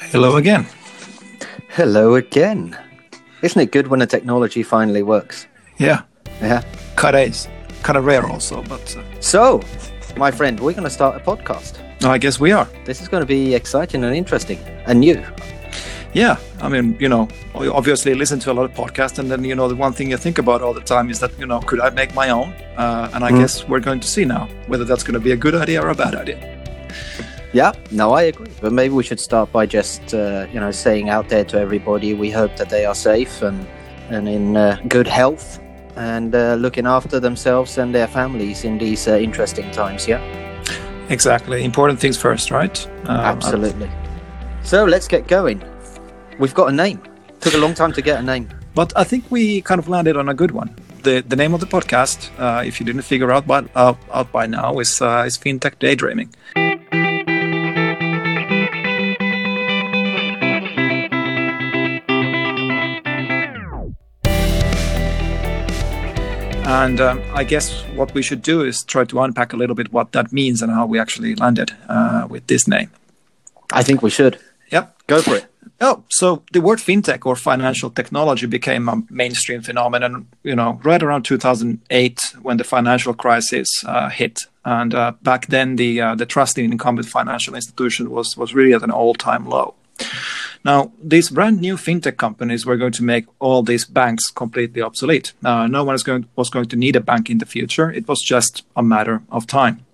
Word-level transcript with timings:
Hello 0.00 0.36
again. 0.36 0.66
Hello 1.68 2.14
again. 2.16 2.76
Isn't 3.42 3.60
it 3.60 3.70
good 3.72 3.86
when 3.88 4.00
the 4.00 4.06
technology 4.06 4.62
finally 4.62 5.02
works? 5.02 5.46
Yeah, 5.78 6.02
Yeah. 6.40 6.62
kind 6.96 7.16
of. 7.16 7.46
Kind 7.82 7.96
of 7.96 8.04
rare 8.04 8.26
also, 8.26 8.62
but 8.62 8.96
uh, 8.96 9.02
So, 9.20 9.62
my 10.16 10.30
friend, 10.30 10.58
we're 10.60 10.72
going 10.72 10.84
to 10.84 10.90
start 10.90 11.16
a 11.16 11.20
podcast. 11.20 11.78
I 12.04 12.18
guess 12.18 12.38
we 12.40 12.52
are. 12.52 12.68
This 12.84 13.00
is 13.00 13.08
going 13.08 13.22
to 13.22 13.26
be 13.26 13.54
exciting 13.54 14.04
and 14.04 14.14
interesting 14.14 14.58
and 14.86 15.00
new. 15.00 15.22
Yeah, 16.12 16.36
I 16.60 16.68
mean, 16.68 16.96
you 17.00 17.08
know, 17.08 17.28
obviously 17.54 18.14
listen 18.14 18.38
to 18.40 18.52
a 18.52 18.54
lot 18.54 18.64
of 18.64 18.72
podcasts, 18.74 19.18
and 19.18 19.30
then 19.30 19.44
you 19.44 19.54
know, 19.54 19.68
the 19.68 19.76
one 19.76 19.92
thing 19.92 20.10
you 20.10 20.16
think 20.16 20.38
about 20.38 20.60
all 20.60 20.74
the 20.74 20.80
time 20.80 21.08
is 21.08 21.20
that 21.20 21.30
you 21.38 21.46
know, 21.46 21.60
could 21.60 21.80
I 21.80 21.90
make 21.90 22.14
my 22.14 22.30
own? 22.30 22.52
Uh, 22.76 23.08
and 23.14 23.24
I 23.24 23.30
Mm. 23.30 23.38
guess 23.38 23.66
we're 23.68 23.80
going 23.80 24.00
to 24.00 24.08
see 24.08 24.24
now 24.24 24.48
whether 24.66 24.84
that's 24.84 25.04
going 25.04 25.14
to 25.14 25.20
be 25.20 25.30
a 25.32 25.36
good 25.36 25.54
idea 25.54 25.80
or 25.80 25.88
a 25.90 25.94
bad 25.94 26.14
idea. 26.14 26.38
Yeah, 27.52 27.72
no, 27.90 28.12
I 28.12 28.22
agree. 28.22 28.52
But 28.60 28.72
maybe 28.72 28.94
we 28.94 29.02
should 29.02 29.20
start 29.20 29.50
by 29.50 29.66
just, 29.66 30.14
uh, 30.14 30.46
you 30.52 30.60
know, 30.60 30.70
saying 30.70 31.08
out 31.08 31.28
there 31.28 31.44
to 31.46 31.58
everybody 31.58 32.14
we 32.14 32.30
hope 32.30 32.56
that 32.56 32.70
they 32.70 32.84
are 32.84 32.94
safe 32.94 33.42
and, 33.42 33.66
and 34.08 34.28
in 34.28 34.56
uh, 34.56 34.80
good 34.88 35.08
health 35.08 35.58
and 35.96 36.34
uh, 36.34 36.54
looking 36.54 36.86
after 36.86 37.18
themselves 37.18 37.76
and 37.78 37.94
their 37.94 38.06
families 38.06 38.64
in 38.64 38.78
these 38.78 39.08
uh, 39.08 39.16
interesting 39.16 39.70
times. 39.72 40.06
Yeah, 40.06 40.20
Exactly. 41.10 41.64
Important 41.64 41.98
things 41.98 42.16
first, 42.16 42.50
right? 42.52 42.86
Um, 43.06 43.18
absolutely. 43.18 43.90
So 44.62 44.84
let's 44.84 45.08
get 45.08 45.26
going. 45.26 45.62
We've 46.38 46.54
got 46.54 46.68
a 46.68 46.72
name. 46.72 47.02
Took 47.40 47.54
a 47.54 47.58
long 47.58 47.74
time 47.74 47.92
to 47.92 48.02
get 48.02 48.20
a 48.20 48.22
name. 48.22 48.48
But 48.74 48.92
I 48.96 49.02
think 49.02 49.24
we 49.28 49.60
kind 49.62 49.80
of 49.80 49.88
landed 49.88 50.16
on 50.16 50.28
a 50.28 50.34
good 50.34 50.52
one. 50.52 50.74
The 51.02 51.24
the 51.26 51.34
name 51.34 51.54
of 51.54 51.60
the 51.60 51.66
podcast, 51.66 52.30
uh, 52.38 52.62
if 52.64 52.78
you 52.78 52.86
didn't 52.86 53.02
figure 53.02 53.32
out 53.32 53.46
by 53.46 53.64
out, 53.74 53.98
out 54.12 54.30
by 54.30 54.46
now, 54.46 54.78
is 54.78 55.02
uh, 55.02 55.24
is 55.26 55.36
FinTech 55.36 55.78
Daydreaming. 55.80 56.28
And 66.70 67.00
um, 67.00 67.20
I 67.34 67.42
guess 67.42 67.82
what 67.96 68.14
we 68.14 68.22
should 68.22 68.42
do 68.42 68.62
is 68.62 68.84
try 68.84 69.04
to 69.04 69.20
unpack 69.20 69.52
a 69.52 69.56
little 69.56 69.74
bit 69.74 69.92
what 69.92 70.12
that 70.12 70.32
means 70.32 70.62
and 70.62 70.70
how 70.70 70.86
we 70.86 71.00
actually 71.00 71.34
landed 71.34 71.72
uh, 71.88 72.28
with 72.30 72.46
this 72.46 72.68
name. 72.68 72.92
I 73.72 73.82
think 73.82 74.02
we 74.02 74.10
should. 74.10 74.38
Yep. 74.70 74.96
Go 75.08 75.20
for 75.20 75.34
it. 75.34 75.46
Oh, 75.80 76.04
so 76.10 76.44
the 76.52 76.60
word 76.60 76.78
fintech 76.78 77.26
or 77.26 77.34
financial 77.34 77.90
technology 77.90 78.46
became 78.46 78.88
a 78.88 79.02
mainstream 79.10 79.62
phenomenon, 79.62 80.28
you 80.44 80.54
know, 80.54 80.80
right 80.84 81.02
around 81.02 81.24
2008 81.24 82.20
when 82.40 82.56
the 82.56 82.64
financial 82.64 83.14
crisis 83.14 83.66
uh, 83.84 84.08
hit. 84.08 84.38
And 84.64 84.94
uh, 84.94 85.14
back 85.22 85.46
then, 85.46 85.74
the 85.74 86.00
uh, 86.00 86.14
the 86.14 86.26
trust 86.26 86.56
in 86.56 86.70
incumbent 86.70 87.08
financial 87.08 87.56
institution 87.56 88.10
was 88.10 88.36
was 88.36 88.54
really 88.54 88.74
at 88.74 88.84
an 88.84 88.92
all 88.92 89.14
time 89.14 89.44
low. 89.44 89.74
Now, 90.64 90.92
these 91.02 91.30
brand 91.30 91.60
new 91.60 91.76
fintech 91.76 92.16
companies 92.18 92.66
were 92.66 92.76
going 92.76 92.92
to 92.92 93.02
make 93.02 93.24
all 93.38 93.62
these 93.62 93.84
banks 93.86 94.30
completely 94.30 94.82
obsolete. 94.82 95.32
Uh, 95.44 95.66
no 95.66 95.84
one 95.84 95.94
is 95.94 96.02
going, 96.02 96.28
was 96.36 96.50
going 96.50 96.66
to 96.68 96.76
need 96.76 96.96
a 96.96 97.00
bank 97.00 97.30
in 97.30 97.38
the 97.38 97.46
future. 97.46 97.90
It 97.90 98.06
was 98.06 98.20
just 98.22 98.62
a 98.76 98.82
matter 98.82 99.22
of 99.30 99.46
time. 99.46 99.86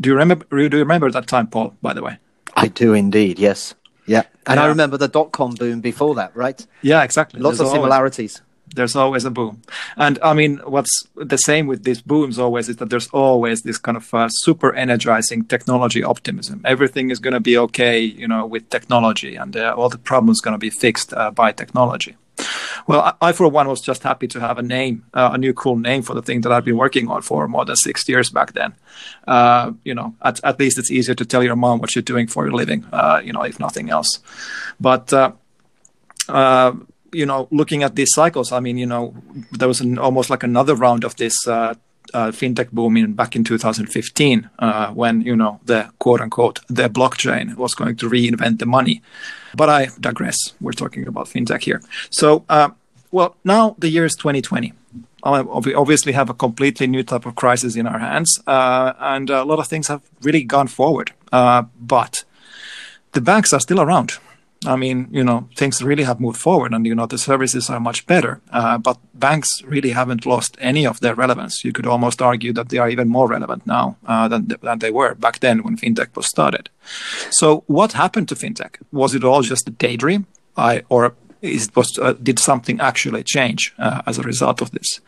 Do 0.00 0.10
you 0.10 0.14
remember? 0.16 0.46
Do 0.50 0.58
you 0.62 0.68
remember 0.68 1.10
that 1.10 1.26
time, 1.26 1.48
Paul? 1.48 1.74
By 1.82 1.92
the 1.94 2.02
way. 2.02 2.18
I 2.54 2.68
do 2.68 2.94
indeed, 2.94 3.38
yes. 3.38 3.74
Yeah. 4.06 4.22
And 4.46 4.58
I 4.60 4.66
remember 4.66 4.96
the 4.96 5.08
dot 5.08 5.32
com 5.32 5.54
boom 5.54 5.80
before 5.80 6.14
that, 6.14 6.34
right? 6.36 6.64
Yeah, 6.82 7.02
exactly. 7.02 7.40
Lots 7.40 7.58
There's 7.58 7.68
of 7.70 7.74
always- 7.76 7.82
similarities. 7.82 8.42
There's 8.74 8.96
always 8.96 9.24
a 9.24 9.30
boom. 9.30 9.62
And 9.96 10.18
i 10.22 10.32
mean 10.34 10.58
what's 10.64 10.94
the 11.16 11.36
same 11.36 11.66
with 11.66 11.84
these 11.84 12.02
booms 12.02 12.38
always 12.38 12.68
is 12.68 12.76
that 12.76 12.90
there's 12.90 13.08
always 13.08 13.62
this 13.62 13.78
kind 13.78 13.96
of 13.96 14.12
uh, 14.14 14.28
super 14.28 14.74
energizing 14.74 15.44
technology 15.44 16.02
optimism. 16.02 16.60
Everything 16.64 17.10
is 17.10 17.18
going 17.18 17.34
to 17.34 17.40
be 17.40 17.56
okay 17.58 18.00
you 18.00 18.28
know 18.28 18.46
with 18.46 18.68
technology 18.70 19.36
and 19.36 19.56
uh, 19.56 19.74
all 19.76 19.88
the 19.88 19.98
problems 19.98 20.40
going 20.40 20.54
to 20.54 20.58
be 20.58 20.70
fixed 20.70 21.12
uh, 21.12 21.30
by 21.30 21.52
technology. 21.52 22.16
Well 22.86 23.00
I, 23.00 23.28
I 23.28 23.32
for 23.32 23.48
one 23.48 23.68
was 23.68 23.80
just 23.80 24.02
happy 24.02 24.28
to 24.28 24.40
have 24.40 24.58
a 24.58 24.62
name 24.62 25.04
uh, 25.14 25.30
a 25.32 25.38
new 25.38 25.54
cool 25.54 25.76
name 25.76 26.02
for 26.02 26.14
the 26.14 26.22
thing 26.22 26.40
that 26.42 26.52
i've 26.52 26.64
been 26.64 26.76
working 26.76 27.08
on 27.08 27.22
for 27.22 27.48
more 27.48 27.64
than 27.64 27.76
six 27.76 28.08
years 28.08 28.30
back 28.30 28.52
then. 28.52 28.74
Uh, 29.26 29.72
you 29.84 29.94
know 29.94 30.14
at, 30.22 30.40
at 30.44 30.58
least 30.58 30.78
it's 30.78 30.90
easier 30.90 31.14
to 31.14 31.24
tell 31.24 31.42
your 31.42 31.56
mom 31.56 31.78
what 31.80 31.94
you're 31.94 32.02
doing 32.02 32.26
for 32.26 32.44
your 32.46 32.54
living 32.54 32.84
uh, 32.92 33.20
you 33.24 33.32
know 33.32 33.42
if 33.42 33.58
nothing 33.58 33.90
else. 33.90 34.20
But 34.80 35.12
you 37.12 37.26
know, 37.26 37.48
looking 37.50 37.82
at 37.82 37.94
these 37.94 38.12
cycles, 38.12 38.52
I 38.52 38.60
mean, 38.60 38.78
you 38.78 38.86
know, 38.86 39.14
there 39.52 39.68
was 39.68 39.80
an, 39.80 39.98
almost 39.98 40.30
like 40.30 40.42
another 40.42 40.74
round 40.74 41.04
of 41.04 41.16
this 41.16 41.46
uh, 41.46 41.74
uh, 42.14 42.30
fintech 42.30 42.70
boom 42.70 42.96
in 42.96 43.12
back 43.12 43.36
in 43.36 43.44
2015 43.44 44.48
uh, 44.58 44.90
when 44.92 45.20
you 45.22 45.36
know 45.36 45.60
the 45.66 45.90
quote 45.98 46.20
unquote 46.20 46.60
the 46.68 46.88
blockchain 46.88 47.54
was 47.56 47.74
going 47.74 47.96
to 47.96 48.08
reinvent 48.08 48.58
the 48.58 48.66
money. 48.66 49.02
But 49.54 49.68
I 49.68 49.88
digress. 50.00 50.36
We're 50.60 50.72
talking 50.72 51.06
about 51.06 51.26
fintech 51.26 51.62
here. 51.62 51.82
So, 52.10 52.44
uh, 52.48 52.70
well, 53.10 53.36
now 53.44 53.74
the 53.78 53.88
year 53.88 54.04
is 54.04 54.14
2020. 54.16 54.72
Uh, 55.22 55.42
We 55.64 55.74
obviously 55.74 56.12
have 56.12 56.30
a 56.30 56.34
completely 56.34 56.86
new 56.86 57.02
type 57.02 57.26
of 57.26 57.34
crisis 57.34 57.76
in 57.76 57.86
our 57.86 57.98
hands, 57.98 58.40
uh, 58.46 58.92
and 59.00 59.30
a 59.30 59.44
lot 59.44 59.58
of 59.58 59.66
things 59.66 59.88
have 59.88 60.02
really 60.22 60.44
gone 60.44 60.68
forward. 60.68 61.12
But 61.30 62.24
the 63.12 63.20
banks 63.20 63.52
are 63.52 63.60
still 63.60 63.80
around. 63.80 64.18
I 64.66 64.74
mean, 64.74 65.08
you 65.12 65.22
know, 65.22 65.48
things 65.54 65.82
really 65.82 66.02
have 66.02 66.18
moved 66.18 66.40
forward, 66.40 66.74
and 66.74 66.84
you 66.84 66.94
know, 66.94 67.06
the 67.06 67.18
services 67.18 67.70
are 67.70 67.78
much 67.78 68.06
better. 68.06 68.40
Uh, 68.50 68.76
but 68.76 68.98
banks 69.14 69.62
really 69.62 69.90
haven't 69.90 70.26
lost 70.26 70.56
any 70.60 70.84
of 70.84 70.98
their 70.98 71.14
relevance. 71.14 71.64
You 71.64 71.72
could 71.72 71.86
almost 71.86 72.20
argue 72.20 72.52
that 72.54 72.68
they 72.68 72.78
are 72.78 72.90
even 72.90 73.08
more 73.08 73.28
relevant 73.28 73.66
now 73.66 73.96
uh, 74.06 74.26
than 74.26 74.48
than 74.60 74.80
they 74.80 74.90
were 74.90 75.14
back 75.14 75.38
then 75.38 75.62
when 75.62 75.76
fintech 75.76 76.16
was 76.16 76.26
started. 76.26 76.70
So, 77.30 77.62
what 77.66 77.92
happened 77.92 78.28
to 78.30 78.34
fintech? 78.34 78.76
Was 78.90 79.14
it 79.14 79.22
all 79.22 79.42
just 79.42 79.68
a 79.68 79.70
daydream, 79.70 80.26
I, 80.56 80.82
or 80.88 81.14
is, 81.40 81.70
was 81.76 81.96
uh, 81.98 82.14
did 82.14 82.40
something 82.40 82.80
actually 82.80 83.22
change 83.22 83.72
uh, 83.78 84.02
as 84.06 84.18
a 84.18 84.22
result 84.22 84.60
of 84.60 84.72
this? 84.72 85.00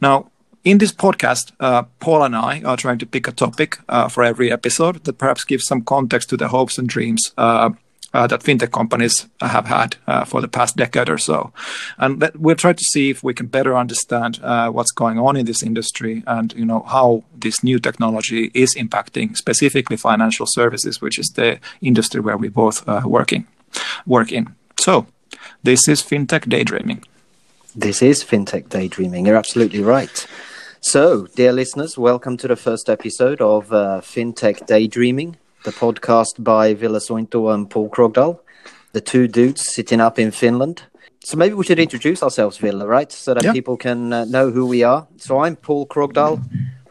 Now, 0.00 0.30
in 0.64 0.78
this 0.78 0.92
podcast, 0.92 1.52
uh, 1.60 1.82
Paul 2.00 2.22
and 2.22 2.34
I 2.34 2.62
are 2.62 2.78
trying 2.78 2.98
to 2.98 3.06
pick 3.06 3.28
a 3.28 3.32
topic 3.32 3.78
uh, 3.86 4.08
for 4.08 4.24
every 4.24 4.50
episode 4.50 5.04
that 5.04 5.18
perhaps 5.18 5.44
gives 5.44 5.66
some 5.66 5.82
context 5.82 6.30
to 6.30 6.38
the 6.38 6.48
hopes 6.48 6.78
and 6.78 6.88
dreams 6.88 7.32
uh, 7.36 7.70
that 8.26 8.42
fintech 8.42 8.70
companies 8.70 9.26
have 9.40 9.66
had 9.66 9.96
uh, 10.06 10.24
for 10.24 10.40
the 10.40 10.48
past 10.48 10.76
decade 10.76 11.10
or 11.10 11.18
so. 11.18 11.52
And 11.98 12.20
let, 12.20 12.38
we'll 12.38 12.56
try 12.56 12.72
to 12.72 12.84
see 12.92 13.10
if 13.10 13.22
we 13.22 13.34
can 13.34 13.46
better 13.46 13.76
understand 13.76 14.40
uh, 14.42 14.70
what's 14.70 14.92
going 14.92 15.18
on 15.18 15.36
in 15.36 15.46
this 15.46 15.62
industry 15.62 16.22
and 16.26 16.52
you 16.54 16.64
know 16.64 16.80
how 16.80 17.24
this 17.34 17.62
new 17.62 17.78
technology 17.78 18.50
is 18.54 18.74
impacting 18.74 19.36
specifically 19.36 19.96
financial 19.96 20.46
services, 20.48 21.00
which 21.00 21.18
is 21.18 21.32
the 21.34 21.58
industry 21.80 22.20
where 22.20 22.36
we 22.36 22.48
both 22.48 22.88
uh, 22.88 23.02
working 23.04 23.46
work 24.06 24.32
in. 24.32 24.54
So 24.78 25.06
this 25.62 25.88
is 25.88 26.02
fintech 26.02 26.48
daydreaming. 26.48 27.04
This 27.76 28.02
is 28.02 28.22
FinTech 28.22 28.68
Daydreaming. 28.68 29.26
You're 29.26 29.34
absolutely 29.34 29.82
right. 29.82 30.28
So, 30.80 31.26
dear 31.34 31.52
listeners, 31.52 31.98
welcome 31.98 32.36
to 32.36 32.46
the 32.46 32.54
first 32.54 32.88
episode 32.88 33.40
of 33.40 33.72
uh, 33.72 34.00
FinTech 34.00 34.66
Daydreaming, 34.66 35.38
the 35.64 35.72
podcast 35.72 36.42
by 36.44 36.74
Ville 36.74 37.00
Sointu 37.00 37.52
and 37.52 37.68
Paul 37.68 37.88
Krogdahl, 37.88 38.38
the 38.92 39.00
two 39.00 39.26
dudes 39.26 39.62
sitting 39.74 40.00
up 40.00 40.18
in 40.18 40.30
Finland. 40.30 40.82
So 41.24 41.38
maybe 41.38 41.54
we 41.54 41.64
should 41.64 41.78
introduce 41.78 42.22
ourselves, 42.22 42.58
Ville, 42.58 42.86
right? 42.86 43.10
So 43.10 43.32
that 43.32 43.44
Yeah. 43.44 43.52
people 43.52 43.76
can 43.78 44.12
uh, 44.12 44.24
know 44.26 44.50
who 44.50 44.66
we 44.66 44.82
are. 44.84 45.06
So 45.16 45.38
I'm 45.40 45.56
Paul 45.56 45.86
Krogdahl. 45.86 46.38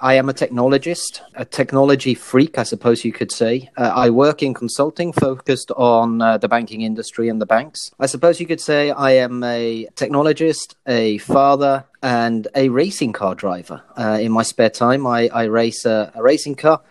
I 0.01 0.15
am 0.15 0.27
a 0.27 0.33
technologist, 0.33 1.21
a 1.35 1.45
technology 1.45 2.15
freak, 2.15 2.57
I 2.57 2.63
suppose 2.63 3.05
you 3.05 3.13
could 3.13 3.31
say. 3.31 3.69
Uh, 3.77 3.91
I 3.95 4.09
work 4.09 4.41
in 4.43 4.53
consulting 4.53 5.13
focused 5.13 5.71
on 5.77 6.21
uh, 6.21 6.37
the 6.39 6.49
banking 6.49 6.81
industry 6.81 7.29
and 7.29 7.39
the 7.39 7.45
banks. 7.45 7.91
I 7.99 8.07
suppose 8.07 8.39
you 8.41 8.47
could 8.47 8.59
say 8.59 8.89
I 8.91 9.11
am 9.11 9.43
a 9.43 9.87
technologist, 9.95 10.75
a 10.87 11.19
father, 11.19 11.85
and 12.01 12.47
a 12.55 12.67
racing 12.69 13.13
car 13.13 13.35
driver. 13.35 13.81
Uh, 13.95 14.17
in 14.19 14.31
my 14.31 14.43
spare 14.43 14.71
time, 14.71 15.05
I, 15.07 15.29
I 15.29 15.43
race 15.43 15.85
a, 15.85 16.11
a 16.15 16.21
racing 16.23 16.55
car. 16.55 16.81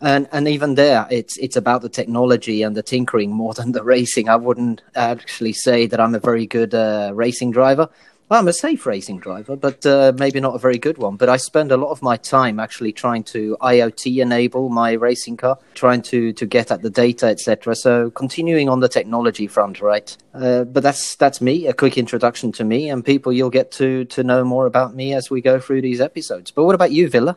And 0.00 0.28
and 0.32 0.48
even 0.48 0.74
there, 0.76 1.06
it's 1.10 1.36
it's 1.36 1.56
about 1.56 1.82
the 1.82 1.88
technology 1.88 2.62
and 2.62 2.76
the 2.76 2.82
tinkering 2.82 3.30
more 3.32 3.54
than 3.58 3.72
the 3.72 3.84
racing. 3.84 4.28
I 4.28 4.36
wouldn't 4.36 4.82
actually 4.94 5.52
say 5.52 5.86
that 5.86 6.00
I'm 6.00 6.14
a 6.14 6.20
very 6.20 6.46
good 6.46 6.74
uh, 6.74 7.12
racing 7.14 7.50
driver. 7.50 7.88
I'm 8.32 8.46
a 8.46 8.52
safe 8.52 8.86
racing 8.86 9.18
driver, 9.18 9.56
but 9.56 9.84
uh, 9.84 10.12
maybe 10.16 10.38
not 10.38 10.54
a 10.54 10.58
very 10.58 10.78
good 10.78 10.98
one. 10.98 11.16
But 11.16 11.28
I 11.28 11.36
spend 11.36 11.72
a 11.72 11.76
lot 11.76 11.90
of 11.90 12.00
my 12.00 12.16
time 12.16 12.60
actually 12.60 12.92
trying 12.92 13.24
to 13.24 13.56
IoT 13.60 14.22
enable 14.22 14.68
my 14.68 14.92
racing 14.92 15.36
car, 15.36 15.58
trying 15.74 16.02
to 16.02 16.32
to 16.34 16.46
get 16.46 16.70
at 16.70 16.82
the 16.82 16.90
data, 16.90 17.26
etc. 17.26 17.74
So 17.74 18.10
continuing 18.10 18.68
on 18.68 18.78
the 18.78 18.88
technology 18.88 19.48
front, 19.48 19.80
right? 19.80 20.16
Uh, 20.32 20.62
but 20.62 20.84
that's 20.84 21.16
that's 21.16 21.40
me. 21.40 21.66
A 21.66 21.72
quick 21.72 21.98
introduction 21.98 22.52
to 22.52 22.62
me, 22.62 22.88
and 22.88 23.04
people 23.04 23.32
you'll 23.32 23.50
get 23.50 23.72
to 23.72 24.04
to 24.04 24.22
know 24.22 24.44
more 24.44 24.66
about 24.66 24.94
me 24.94 25.12
as 25.12 25.28
we 25.28 25.40
go 25.40 25.58
through 25.58 25.82
these 25.82 26.00
episodes. 26.00 26.52
But 26.52 26.64
what 26.64 26.76
about 26.76 26.92
you, 26.92 27.08
Ville? 27.08 27.36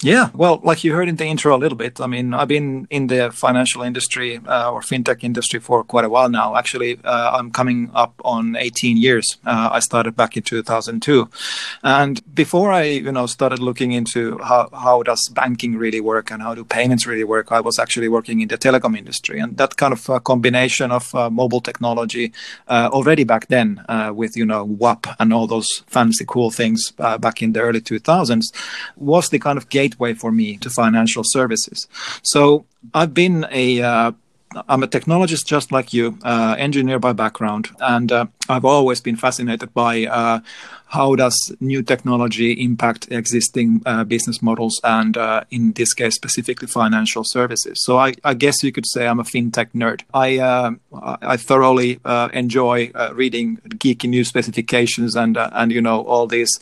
Yeah, 0.00 0.30
well, 0.32 0.60
like 0.62 0.84
you 0.84 0.94
heard 0.94 1.08
in 1.08 1.16
the 1.16 1.24
intro 1.24 1.56
a 1.56 1.58
little 1.58 1.76
bit, 1.76 2.00
I 2.00 2.06
mean, 2.06 2.32
I've 2.32 2.46
been 2.46 2.86
in 2.88 3.08
the 3.08 3.32
financial 3.32 3.82
industry 3.82 4.38
uh, 4.46 4.70
or 4.70 4.80
fintech 4.80 5.24
industry 5.24 5.58
for 5.58 5.82
quite 5.82 6.04
a 6.04 6.08
while 6.08 6.28
now. 6.28 6.54
Actually, 6.54 7.00
uh, 7.02 7.32
I'm 7.32 7.50
coming 7.50 7.90
up 7.94 8.14
on 8.24 8.54
18 8.54 8.96
years. 8.96 9.38
Uh, 9.44 9.70
I 9.72 9.80
started 9.80 10.14
back 10.14 10.36
in 10.36 10.44
2002, 10.44 11.28
and 11.82 12.34
before 12.34 12.70
I, 12.70 12.84
you 12.84 13.10
know, 13.10 13.26
started 13.26 13.58
looking 13.58 13.90
into 13.90 14.38
how 14.38 14.68
how 14.72 15.02
does 15.02 15.28
banking 15.34 15.76
really 15.76 16.00
work 16.00 16.30
and 16.30 16.42
how 16.42 16.54
do 16.54 16.64
payments 16.64 17.04
really 17.04 17.24
work, 17.24 17.50
I 17.50 17.60
was 17.60 17.80
actually 17.80 18.08
working 18.08 18.40
in 18.40 18.46
the 18.46 18.58
telecom 18.58 18.96
industry, 18.96 19.40
and 19.40 19.56
that 19.56 19.76
kind 19.76 19.92
of 19.92 20.22
combination 20.22 20.92
of 20.92 21.12
uh, 21.12 21.28
mobile 21.28 21.60
technology 21.60 22.32
uh, 22.68 22.88
already 22.92 23.24
back 23.24 23.48
then 23.48 23.84
uh, 23.88 24.12
with 24.14 24.36
you 24.36 24.46
know 24.46 24.64
WAP 24.64 25.08
and 25.18 25.32
all 25.32 25.48
those 25.48 25.82
fancy 25.88 26.24
cool 26.24 26.52
things 26.52 26.92
back 26.92 27.42
in 27.42 27.52
the 27.52 27.60
early 27.60 27.80
2000s 27.80 28.44
was 28.96 29.28
the 29.30 29.38
kind 29.38 29.58
of 29.58 29.68
gate 29.68 29.87
gateway 29.88 30.14
for 30.14 30.30
me 30.32 30.56
to 30.58 30.70
financial 30.70 31.22
services. 31.24 31.88
So 32.22 32.64
I've 32.94 33.14
been 33.14 33.46
a 33.50 33.82
uh, 33.82 34.12
I'm 34.68 34.82
a 34.82 34.88
technologist 34.88 35.46
just 35.46 35.72
like 35.72 35.92
you, 35.92 36.18
uh, 36.22 36.56
engineer 36.58 36.98
by 36.98 37.12
background, 37.12 37.68
and 37.80 38.10
uh, 38.10 38.26
I've 38.48 38.64
always 38.64 38.98
been 38.98 39.16
fascinated 39.16 39.74
by 39.74 40.06
uh, 40.06 40.40
how 40.86 41.14
does 41.16 41.54
new 41.60 41.82
technology 41.82 42.52
impact 42.52 43.08
existing 43.10 43.82
uh, 43.84 44.04
business 44.04 44.40
models, 44.40 44.80
and 44.82 45.18
uh, 45.18 45.44
in 45.50 45.72
this 45.72 45.92
case 45.92 46.14
specifically 46.14 46.66
financial 46.66 47.24
services. 47.24 47.84
So 47.84 47.98
I, 47.98 48.14
I, 48.24 48.32
guess 48.32 48.62
you 48.62 48.72
could 48.72 48.86
say 48.86 49.06
I'm 49.06 49.20
a 49.20 49.24
fintech 49.24 49.72
nerd. 49.74 50.00
I 50.14 50.38
uh, 50.38 50.70
I 50.94 51.36
thoroughly 51.36 52.00
enjoy 52.32 52.90
reading 53.12 53.58
geeky 53.82 54.08
new 54.08 54.24
specifications 54.24 55.14
and 55.14 55.36
and 55.36 55.72
you 55.72 55.82
know 55.82 56.00
all 56.04 56.26
these 56.26 56.58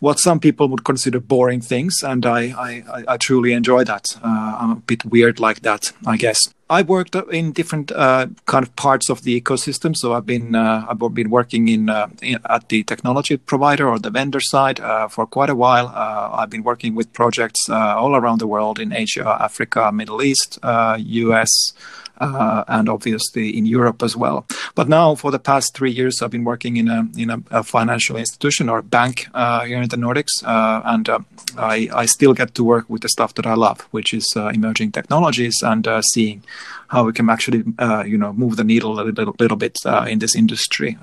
what 0.00 0.18
some 0.18 0.40
people 0.40 0.68
would 0.68 0.84
consider 0.84 1.20
boring 1.20 1.60
things, 1.60 2.02
and 2.02 2.24
I, 2.24 2.40
I, 2.50 3.04
I 3.08 3.16
truly 3.16 3.52
enjoy 3.52 3.84
that. 3.84 4.06
Uh, 4.22 4.56
I'm 4.60 4.70
a 4.70 4.76
bit 4.76 5.04
weird 5.04 5.40
like 5.40 5.60
that, 5.62 5.92
I 6.06 6.16
guess. 6.16 6.38
I 6.70 6.82
worked 6.82 7.14
in 7.14 7.52
different 7.52 7.90
uh, 7.92 8.26
kind 8.44 8.62
of 8.62 8.76
parts 8.76 9.08
of 9.08 9.22
the 9.22 9.40
ecosystem. 9.40 9.96
So 9.96 10.12
I've 10.12 10.26
been 10.26 10.54
uh, 10.54 10.84
I've 10.88 10.98
been 11.14 11.30
working 11.30 11.68
in, 11.68 11.88
uh, 11.88 12.08
in, 12.20 12.38
at 12.48 12.68
the 12.68 12.82
technology 12.82 13.38
provider 13.38 13.88
or 13.88 13.98
the 13.98 14.10
vendor 14.10 14.40
side 14.40 14.78
uh, 14.78 15.08
for 15.08 15.26
quite 15.26 15.48
a 15.48 15.54
while. 15.54 15.86
Uh, 15.88 16.30
I've 16.34 16.50
been 16.50 16.64
working 16.64 16.94
with 16.94 17.10
projects 17.14 17.70
all 17.70 18.14
around 18.14 18.38
the 18.38 18.46
world 18.46 18.78
in 18.78 18.92
Asia, 18.92 19.38
Africa, 19.40 19.90
Middle 19.92 20.22
East, 20.22 20.58
US 20.62 21.72
uh, 22.20 22.64
and 22.68 22.88
obviously 22.88 23.56
in 23.56 23.66
Europe 23.66 24.02
as 24.02 24.16
well. 24.16 24.46
But 24.74 24.88
now, 24.88 25.14
for 25.14 25.30
the 25.30 25.38
past 25.38 25.74
three 25.74 25.90
years, 25.90 26.22
I've 26.22 26.30
been 26.30 26.44
working 26.44 26.76
in 26.76 26.88
a 26.88 27.08
in 27.16 27.30
a, 27.30 27.40
a 27.50 27.62
financial 27.62 28.16
institution 28.16 28.68
or 28.68 28.82
bank 28.82 29.28
uh, 29.34 29.64
here 29.64 29.82
in 29.82 29.88
the 29.88 29.96
Nordics, 29.96 30.42
uh, 30.44 30.82
and 30.84 31.08
uh, 31.08 31.18
I 31.56 31.88
I 31.92 32.06
still 32.06 32.34
get 32.34 32.54
to 32.54 32.64
work 32.64 32.86
with 32.88 33.02
the 33.02 33.08
stuff 33.08 33.34
that 33.34 33.46
I 33.46 33.54
love, 33.54 33.80
which 33.90 34.12
is 34.12 34.26
uh, 34.36 34.48
emerging 34.48 34.92
technologies 34.92 35.56
and 35.62 35.86
uh, 35.86 36.02
seeing 36.02 36.42
how 36.88 37.04
we 37.04 37.12
can 37.12 37.28
actually 37.28 37.64
you 38.06 38.18
know 38.18 38.32
move 38.32 38.56
the 38.56 38.64
needle 38.64 38.98
a 39.00 39.02
little, 39.02 39.34
little 39.38 39.56
bit 39.56 39.76
in 40.06 40.18
this 40.18 40.34
industry, 40.34 40.96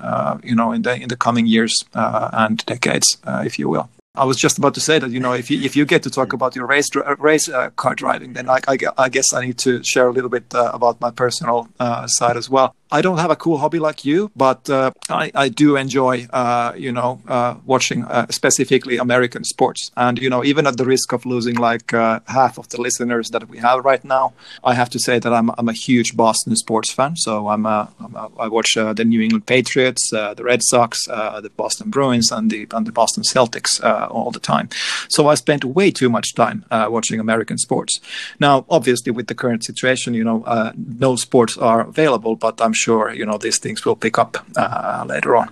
you 0.43 0.55
know, 0.55 0.71
in 0.71 0.81
the 0.81 0.95
in 0.95 1.09
the 1.09 1.17
coming 1.17 1.45
years 1.45 1.75
and 1.93 2.65
decades, 2.65 3.17
if 3.43 3.59
you 3.59 3.69
will. 3.69 3.87
I 4.17 4.25
was 4.25 4.37
just 4.37 4.57
about 4.57 4.73
to 4.75 4.81
say 4.81 4.99
that 4.99 5.11
you 5.11 5.19
know 5.19 5.33
if 5.33 5.49
you 5.51 5.61
if 5.61 5.75
you 5.75 5.85
get 5.85 6.03
to 6.03 6.09
talk 6.09 6.33
about 6.33 6.55
your 6.55 6.65
race 6.65 6.89
race 7.19 7.49
uh, 7.49 7.69
car 7.71 7.95
driving, 7.95 8.33
then 8.33 8.49
I, 8.49 8.59
I, 8.67 8.77
I, 8.97 9.09
guess 9.09 9.33
I 9.33 9.45
need 9.45 9.57
to 9.59 9.83
share 9.83 10.07
a 10.07 10.11
little 10.11 10.29
bit 10.29 10.53
uh, 10.53 10.71
about 10.73 11.01
my 11.01 11.11
personal 11.11 11.67
uh, 11.79 12.07
side 12.07 12.37
as 12.37 12.49
well. 12.49 12.75
I 12.91 13.01
don't 13.01 13.17
have 13.17 13.31
a 13.31 13.35
cool 13.35 13.57
hobby 13.57 13.79
like 13.79 14.05
you, 14.05 14.31
but 14.35 14.69
uh, 14.69 14.91
I, 15.09 15.31
I 15.33 15.49
do 15.49 15.75
enjoy, 15.75 16.27
uh, 16.31 16.73
you 16.77 16.91
know, 16.91 17.19
uh, 17.27 17.55
watching 17.65 18.05
uh, 18.05 18.27
specifically 18.29 18.97
American 18.97 19.43
sports. 19.43 19.91
And 19.97 20.19
you 20.19 20.29
know, 20.29 20.45
even 20.45 20.67
at 20.67 20.77
the 20.77 20.85
risk 20.85 21.11
of 21.11 21.25
losing 21.25 21.55
like 21.55 21.93
uh, 21.93 22.19
half 22.27 22.59
of 22.59 22.69
the 22.69 22.79
listeners 22.79 23.31
that 23.31 23.49
we 23.49 23.57
have 23.57 23.83
right 23.83 24.03
now, 24.05 24.33
I 24.63 24.75
have 24.75 24.89
to 24.91 24.99
say 24.99 25.17
that 25.17 25.33
I'm 25.33 25.49
I'm 25.57 25.67
a 25.67 25.73
huge 25.73 26.15
Boston 26.15 26.55
sports 26.55 26.91
fan. 26.91 27.15
So 27.15 27.47
I'm, 27.47 27.65
a, 27.65 27.91
I'm 27.99 28.15
a, 28.15 28.29
I 28.37 28.47
watch 28.47 28.77
uh, 28.77 28.93
the 28.93 29.03
New 29.03 29.21
England 29.21 29.47
Patriots, 29.47 30.11
the 30.11 30.43
Red 30.43 30.61
Sox, 30.63 31.05
the 31.05 31.51
Boston 31.57 31.89
Bruins, 31.89 32.31
and 32.31 32.51
the 32.51 32.67
and 32.71 32.85
the 32.85 32.91
Boston 32.91 33.23
Celtics 33.23 33.81
all 34.09 34.31
the 34.31 34.39
time. 34.39 34.69
So 35.09 35.27
I 35.27 35.35
spent 35.35 35.63
way 35.63 35.91
too 35.91 36.09
much 36.09 36.33
time 36.35 36.65
watching 36.71 37.19
American 37.19 37.57
sports. 37.57 37.99
Now, 38.39 38.65
obviously, 38.69 39.11
with 39.11 39.27
the 39.27 39.35
current 39.35 39.63
situation, 39.63 40.13
you 40.13 40.23
know, 40.23 40.73
no 40.75 41.15
sports 41.15 41.57
are 41.57 41.81
available, 41.81 42.35
but 42.35 42.61
I'm 42.61 42.73
sure 42.73 43.13
you 43.13 43.25
know 43.25 43.37
these 43.37 43.59
things 43.59 43.85
will 43.85 43.95
pick 43.95 44.17
up 44.17 44.37
uh, 44.55 45.05
later 45.07 45.35
on. 45.35 45.49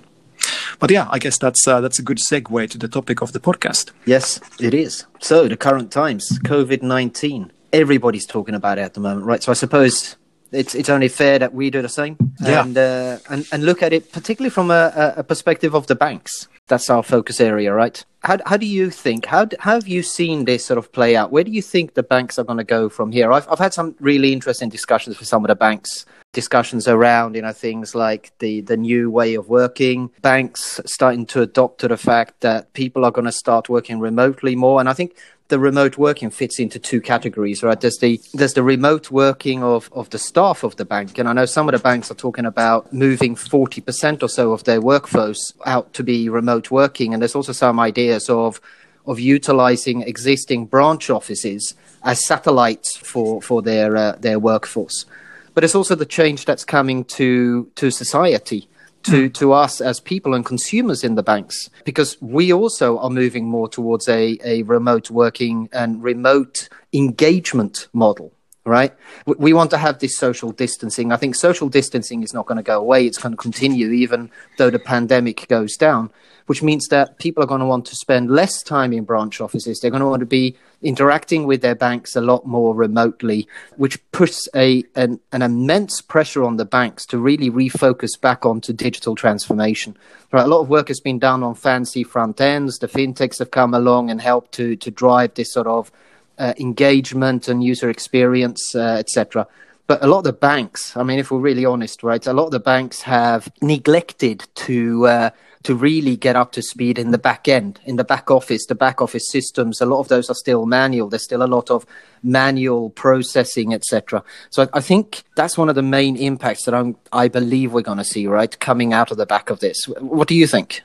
But 0.80 0.92
yeah, 0.92 1.08
I 1.10 1.20
guess 1.20 1.38
that's 1.38 1.68
uh, 1.68 1.80
that's 1.82 2.00
a 2.00 2.04
good 2.04 2.18
segue 2.18 2.70
to 2.70 2.78
the 2.78 2.88
topic 2.88 3.22
of 3.22 3.32
the 3.32 3.40
podcast. 3.40 3.92
Yes, 4.06 4.40
it 4.60 4.74
is. 4.74 5.06
So 5.20 5.48
the 5.48 5.58
current 5.58 5.92
times, 5.92 6.40
COVID 6.40 6.82
nineteen. 6.82 7.52
Everybody's 7.72 8.28
talking 8.28 8.54
about 8.54 8.78
it 8.78 8.82
at 8.82 8.94
the 8.94 9.00
moment, 9.00 9.26
right? 9.26 9.42
So 9.42 9.52
I 9.52 9.56
suppose 9.56 10.16
it's 10.54 10.76
it's 10.76 10.90
only 10.90 11.08
fair 11.08 11.40
that 11.40 11.54
we 11.54 11.70
do 11.70 11.82
the 11.82 11.90
same 11.90 12.18
yeah. 12.42 12.64
and 12.64 12.78
uh, 12.78 13.18
and 13.30 13.48
and 13.52 13.66
look 13.66 13.82
at 13.82 13.94
it 13.94 14.12
particularly 14.12 14.50
from 14.50 14.72
a, 14.72 15.14
a 15.18 15.24
perspective 15.24 15.74
of 15.74 15.88
the 15.88 15.96
banks. 15.96 16.48
That's 16.68 16.90
our 16.90 17.04
focus 17.04 17.42
area, 17.42 17.74
right? 17.74 18.04
How 18.24 18.38
how 18.46 18.58
do 18.58 18.66
you 18.66 18.90
think? 18.90 19.26
How, 19.26 19.48
how 19.60 19.74
have 19.74 19.88
you 19.88 20.02
seen 20.02 20.46
this 20.46 20.66
sort 20.66 20.78
of 20.78 20.92
play 20.92 21.16
out? 21.16 21.32
Where 21.32 21.44
do 21.44 21.52
you 21.52 21.62
think 21.62 21.94
the 21.94 22.04
banks 22.04 22.40
are 22.40 22.46
going 22.46 22.58
to 22.58 22.64
go 22.64 22.88
from 22.88 23.12
here? 23.12 23.32
I've 23.32 23.48
I've 23.50 23.60
had 23.60 23.74
some 23.74 23.96
really 24.00 24.32
interesting 24.32 24.70
discussions 24.70 25.20
with 25.20 25.28
some 25.28 25.44
of 25.44 25.50
the 25.50 25.56
banks 25.56 26.06
discussions 26.34 26.88
around 26.88 27.36
you 27.36 27.42
know 27.44 27.54
things 27.54 27.94
like 27.94 28.32
the 28.40 28.62
the 28.62 28.76
new 28.76 29.10
way 29.10 29.36
of 29.36 29.50
working 29.50 30.10
banks 30.24 30.82
starting 30.84 31.28
to 31.28 31.44
adopt 31.44 31.80
to 31.80 31.88
the 31.88 31.96
fact 31.96 32.42
that 32.42 32.74
people 32.74 33.06
are 33.06 33.12
going 33.12 33.26
to 33.26 33.32
start 33.32 33.70
working 33.70 34.00
remotely 34.00 34.56
more 34.56 34.80
and 34.80 34.90
i 34.90 34.94
think 34.94 35.16
the 35.54 35.60
remote 35.60 36.00
working 36.00 36.32
fits 36.32 36.58
into 36.58 36.80
two 36.80 37.00
categories 37.00 37.62
right? 37.62 37.80
There's 37.80 38.00
the 38.00 38.20
there's 38.34 38.56
the 38.56 38.64
remote 38.64 39.12
working 39.12 39.62
of 39.62 39.88
of 39.94 40.10
the 40.10 40.18
staff 40.18 40.64
of 40.64 40.78
the 40.78 40.86
bank. 40.94 41.20
And 41.20 41.30
i 41.30 41.34
know 41.34 41.46
some 41.46 41.70
of 41.70 41.74
the 41.74 41.84
banks 41.90 42.10
are 42.10 42.16
talking 42.16 42.48
about 42.48 42.92
moving 42.92 43.36
40% 43.36 44.24
or 44.24 44.30
so 44.30 44.52
of 44.52 44.64
their 44.64 44.82
workforce 44.82 45.54
out 45.68 45.94
to 45.94 46.04
be 46.04 46.28
remote 46.28 46.72
working. 46.72 47.14
And 47.14 47.22
there's 47.22 47.36
also 47.36 47.52
some 47.52 47.80
ideas 47.80 48.32
of 48.32 48.60
of 49.06 49.20
utilizing 49.20 50.02
existing 50.02 50.66
branch 50.66 51.12
offices 51.12 51.76
as 52.02 52.26
satellites 52.26 52.98
for 52.98 53.40
for 53.40 53.62
their 53.62 53.96
uh, 53.96 54.16
their 54.20 54.40
workforce. 54.40 55.06
But 55.54 55.64
it's 55.64 55.76
also 55.76 55.94
the 55.94 56.14
change 56.20 56.46
that's 56.46 56.66
coming 56.66 57.06
to 57.20 57.70
to 57.76 57.92
society 57.92 58.68
to 59.04 59.30
to 59.30 59.54
us 59.54 59.82
as 59.82 60.00
people 60.00 60.34
and 60.34 60.46
consumers 60.46 61.04
in 61.04 61.16
the 61.16 61.24
banks 61.24 61.70
because 61.86 62.18
we 62.22 62.52
also 62.52 62.98
are 63.00 63.10
moving 63.10 63.46
more 63.46 63.68
towards 63.68 64.08
a, 64.08 64.38
a 64.44 64.64
remote 64.64 65.10
working 65.12 65.70
and 65.72 66.04
remote 66.04 66.70
engagement 66.94 67.88
model 67.94 68.34
right? 68.66 68.94
We 69.26 69.52
want 69.52 69.72
to 69.72 69.78
have 69.78 70.00
this 70.00 70.18
social 70.18 70.52
distancing. 70.52 71.12
I 71.12 71.18
think 71.18 71.36
social 71.36 71.68
distancing 71.68 72.24
is 72.24 72.34
not 72.34 72.46
going 72.46 72.56
to 72.56 72.64
go 72.64 72.80
away. 72.80 73.06
It's 73.06 73.18
going 73.18 73.34
to 73.34 73.38
continue 73.38 73.90
even 73.90 74.32
though 74.58 74.70
the 74.70 74.80
pandemic 74.80 75.48
goes 75.50 75.76
down 75.76 76.12
which 76.48 76.64
means 76.64 76.88
that 76.90 77.18
people 77.20 77.44
are 77.44 77.48
going 77.48 77.60
to 77.60 77.66
want 77.66 77.86
to 77.86 77.96
spend 77.96 78.30
less 78.30 78.62
time 78.64 78.94
in 78.94 79.04
branch 79.04 79.40
offices. 79.40 79.80
They're 79.80 79.92
going 79.92 80.02
to 80.02 80.08
want 80.08 80.22
to 80.22 80.26
be 80.26 80.56
interacting 80.82 81.48
with 81.48 81.62
their 81.62 81.76
banks 81.76 82.16
a 82.16 82.22
lot 82.22 82.46
more 82.46 82.76
remotely, 82.76 83.48
which 83.78 84.00
puts 84.12 84.48
a 84.56 84.84
an, 84.96 85.20
an 85.32 85.42
immense 85.42 86.02
pressure 86.02 86.44
on 86.44 86.58
the 86.58 86.66
banks 86.66 87.06
to 87.08 87.18
really 87.18 87.50
refocus 87.50 88.20
back 88.20 88.46
onto 88.46 88.74
digital 88.74 89.16
transformation. 89.16 89.98
Right, 90.32 90.46
a 90.46 90.48
lot 90.48 90.62
of 90.62 90.70
work 90.70 90.88
has 90.88 91.00
been 91.00 91.20
done 91.20 91.44
on 91.44 91.56
fancy 91.56 92.04
front 92.04 92.42
ends. 92.42 92.80
The 92.80 92.88
fintechs 92.88 93.40
have 93.40 93.52
come 93.52 93.74
along 93.74 94.10
and 94.10 94.22
helped 94.22 94.52
to 94.54 94.76
to 94.76 94.92
drive 94.92 95.36
this 95.36 95.54
sort 95.54 95.68
of 95.68 95.92
uh, 96.38 96.54
engagement 96.60 97.48
and 97.48 97.64
user 97.64 97.90
experience, 97.90 98.76
uh, 98.76 98.98
etc. 99.00 99.48
But 99.86 100.04
a 100.04 100.08
lot 100.08 100.20
of 100.20 100.24
the 100.24 100.34
banks, 100.34 100.96
I 100.96 101.04
mean, 101.04 101.20
if 101.20 101.30
we're 101.30 101.40
really 101.40 101.66
honest, 101.66 102.04
right, 102.04 102.26
a 102.26 102.34
lot 102.34 102.46
of 102.46 102.52
the 102.52 102.60
banks 102.60 103.02
have 103.02 103.52
neglected 103.62 104.46
to 104.56 105.06
uh, 105.08 105.30
to 105.64 105.76
really 105.76 106.16
get 106.16 106.36
up 106.36 106.52
to 106.54 106.62
speed 106.62 107.00
in 107.00 107.12
the 107.12 107.18
back 107.18 107.48
end, 107.48 107.80
in 107.86 107.96
the 107.96 108.04
back 108.04 108.30
office, 108.30 108.66
the 108.66 108.76
back 108.76 109.02
office 109.02 109.30
systems. 109.30 109.82
A 109.82 109.86
lot 109.86 110.00
of 110.00 110.10
those 110.10 110.30
are 110.30 110.36
still 110.36 110.66
manual. 110.66 111.10
There's 111.10 111.24
still 111.24 111.44
a 111.44 111.48
lot 111.48 111.72
of 111.72 111.86
manual 112.22 112.90
processing, 112.90 113.74
etc. 113.74 114.24
So 114.50 114.64
I, 114.64 114.78
I, 114.78 114.82
think 114.82 115.24
that's 115.36 115.58
one 115.58 115.70
of 115.70 115.76
the 115.76 115.82
main 115.82 116.18
impacts 116.18 116.66
that 116.66 116.74
I'm, 116.74 116.98
I 117.12 117.30
believe 117.30 117.72
we're 117.74 117.82
going 117.82 117.98
to 117.98 118.04
see, 118.04 118.28
right, 118.28 118.58
coming 118.60 118.94
out 118.94 119.12
of 119.12 119.18
the 119.18 119.26
back 119.26 119.50
of 119.50 119.60
this. 119.60 119.86
What 119.86 120.28
do 120.28 120.36
you 120.36 120.48
think? 120.48 120.82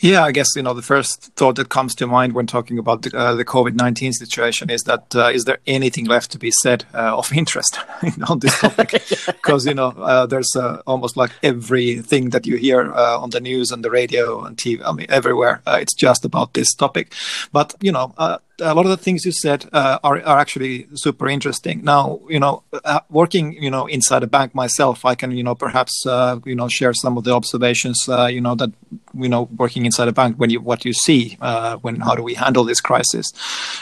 Yeah, 0.00 0.22
I 0.22 0.30
guess 0.30 0.54
you 0.54 0.62
know 0.62 0.74
the 0.74 0.82
first 0.82 1.32
thought 1.34 1.56
that 1.56 1.70
comes 1.70 1.94
to 1.96 2.06
mind 2.06 2.32
when 2.32 2.46
talking 2.46 2.78
about 2.78 3.02
the, 3.02 3.16
uh, 3.18 3.34
the 3.34 3.44
COVID 3.44 3.74
nineteen 3.74 4.12
situation 4.12 4.70
is 4.70 4.84
that 4.84 5.14
uh, 5.16 5.26
is 5.26 5.44
there 5.44 5.58
anything 5.66 6.04
left 6.04 6.30
to 6.32 6.38
be 6.38 6.52
said 6.62 6.84
uh, 6.94 7.18
of 7.18 7.32
interest 7.42 7.80
on 8.28 8.38
this 8.38 8.58
topic? 8.60 9.02
Because 9.26 9.66
you 9.66 9.74
know 9.74 9.88
uh, 9.88 10.26
there's 10.26 10.54
uh, 10.54 10.82
almost 10.86 11.16
like 11.16 11.32
everything 11.42 12.30
that 12.30 12.46
you 12.46 12.56
hear 12.56 12.92
uh, 12.92 13.18
on 13.18 13.30
the 13.30 13.40
news, 13.40 13.72
and 13.72 13.84
the 13.84 13.90
radio, 13.90 14.44
and 14.44 14.56
TV, 14.56 14.80
I 14.84 14.92
mean 14.92 15.06
everywhere. 15.08 15.62
it's 15.66 15.94
just 15.94 16.24
about 16.24 16.54
this 16.54 16.74
topic. 16.74 17.12
But 17.52 17.74
you 17.80 17.90
know 17.90 18.14
a 18.60 18.74
lot 18.74 18.84
of 18.84 18.90
the 18.90 18.96
things 18.96 19.24
you 19.24 19.32
said 19.32 19.68
uh, 19.72 19.98
are, 20.02 20.20
are 20.22 20.38
actually 20.38 20.86
super 20.94 21.28
interesting. 21.28 21.84
Now, 21.84 22.20
you 22.28 22.40
know, 22.40 22.62
uh, 22.84 23.00
working, 23.08 23.52
you 23.52 23.70
know, 23.70 23.86
inside 23.86 24.22
a 24.22 24.26
bank 24.26 24.54
myself, 24.54 25.04
I 25.04 25.14
can, 25.14 25.30
you 25.30 25.42
know, 25.42 25.54
perhaps, 25.54 26.04
uh, 26.06 26.40
you 26.44 26.54
know, 26.54 26.68
share 26.68 26.92
some 26.92 27.16
of 27.16 27.24
the 27.24 27.32
observations, 27.32 28.08
uh, 28.08 28.26
you 28.26 28.40
know, 28.40 28.54
that 28.56 28.72
you 29.18 29.28
know 29.28 29.48
working 29.56 29.84
inside 29.86 30.08
a 30.08 30.12
bank 30.12 30.36
when 30.36 30.50
you 30.50 30.60
what 30.60 30.84
you 30.84 30.92
see 30.92 31.36
uh, 31.40 31.76
when 31.78 31.96
how 32.00 32.14
do 32.14 32.22
we 32.22 32.34
handle 32.34 32.64
this 32.64 32.80
crisis 32.80 33.32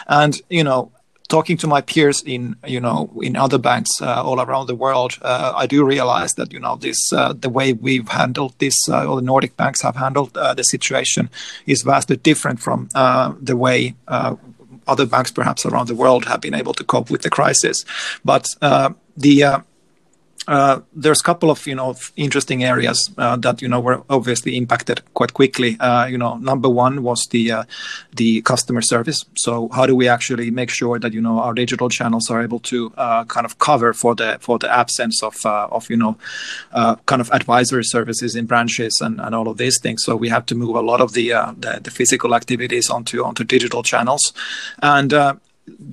and 0.09 0.41
you 0.51 0.65
know 0.65 0.91
talking 1.29 1.57
to 1.57 1.67
my 1.67 1.81
peers 1.81 2.23
in 2.25 2.57
you 2.67 2.81
know 2.81 3.11
in 3.23 3.37
other 3.37 3.59
banks 3.59 3.91
uh, 4.01 4.23
all 4.23 4.41
around 4.41 4.67
the 4.67 4.75
world, 4.75 5.19
uh, 5.23 5.53
I 5.57 5.67
do 5.67 5.85
realize 5.85 6.35
that 6.35 6.53
you 6.53 6.61
know 6.61 6.77
this 6.77 7.13
uh, 7.13 7.33
the 7.33 7.49
way 7.49 7.73
we've 7.73 8.09
handled 8.09 8.55
this, 8.59 8.77
uh, 8.89 9.07
or 9.07 9.17
the 9.17 9.27
Nordic 9.27 9.57
banks 9.57 9.83
have 9.83 9.97
handled 9.97 10.37
uh, 10.37 10.55
the 10.55 10.63
situation, 10.63 11.31
is 11.67 11.83
vastly 11.83 12.17
different 12.17 12.61
from 12.61 12.89
uh, 12.95 13.33
the 13.41 13.57
way. 13.57 13.95
other 14.89 15.07
banks, 15.07 15.33
perhaps 15.33 15.67
around 15.67 15.89
the 15.89 15.97
world, 15.97 16.25
have 16.27 16.41
been 16.41 16.55
able 16.55 16.73
to 16.73 16.85
cope 16.85 17.11
with 17.11 17.23
the 17.23 17.31
crisis, 17.31 17.85
but 18.25 18.47
the 19.17 19.65
uh, 20.49 20.81
there's 20.93 21.21
a 21.21 21.25
couple 21.25 21.51
of 21.51 21.67
you 21.67 21.75
know 21.75 21.97
interesting 22.17 22.63
areas 22.63 23.11
uh, 23.19 23.37
that 23.37 23.61
you 23.61 23.69
know 23.69 23.81
were 23.81 24.03
obviously 24.09 24.57
impacted 24.57 25.03
quite 25.15 25.35
quickly. 25.35 25.77
Uh, 25.81 26.07
you 26.07 26.17
know, 26.17 26.37
number 26.37 26.69
one 26.69 27.03
was 27.03 27.27
the 27.31 27.51
uh, 27.51 27.65
the 28.15 28.43
customer 28.43 28.81
service. 28.81 29.25
So 29.37 29.69
how 29.71 29.87
do 29.87 29.97
we 29.97 30.09
actually 30.09 30.51
make 30.51 30.71
sure 30.71 30.99
that 31.01 31.13
you 31.13 31.21
know 31.21 31.41
our 31.41 31.53
digital 31.53 31.89
channels 31.89 32.31
are 32.31 32.43
able 32.43 32.61
to 32.61 32.93
uh, 32.97 33.25
kind 33.25 33.45
of 33.45 33.59
cover 33.59 33.93
for 33.93 34.15
the 34.15 34.39
for 34.41 34.59
the 34.59 34.73
absence 34.73 35.23
of 35.23 35.35
of 35.45 35.91
you 35.91 35.97
know 35.97 36.17
kind 37.07 37.21
of 37.21 37.31
advisory 37.33 37.85
services 37.85 38.37
in 38.37 38.47
branches 38.47 39.01
and, 39.01 39.21
and 39.21 39.35
all 39.35 39.49
of 39.49 39.59
these 39.59 39.81
things. 39.81 40.05
So 40.05 40.15
we 40.15 40.29
have 40.29 40.47
to 40.47 40.55
move 40.55 40.77
a 40.77 40.81
lot 40.81 41.01
of 41.01 41.13
the 41.13 41.31
the, 41.59 41.81
the, 41.83 41.91
physical 41.91 42.35
activities 42.35 42.89
onto 42.91 43.25
onto 43.25 43.43
digital 43.43 43.83
channels, 43.83 44.33
and 44.81 45.13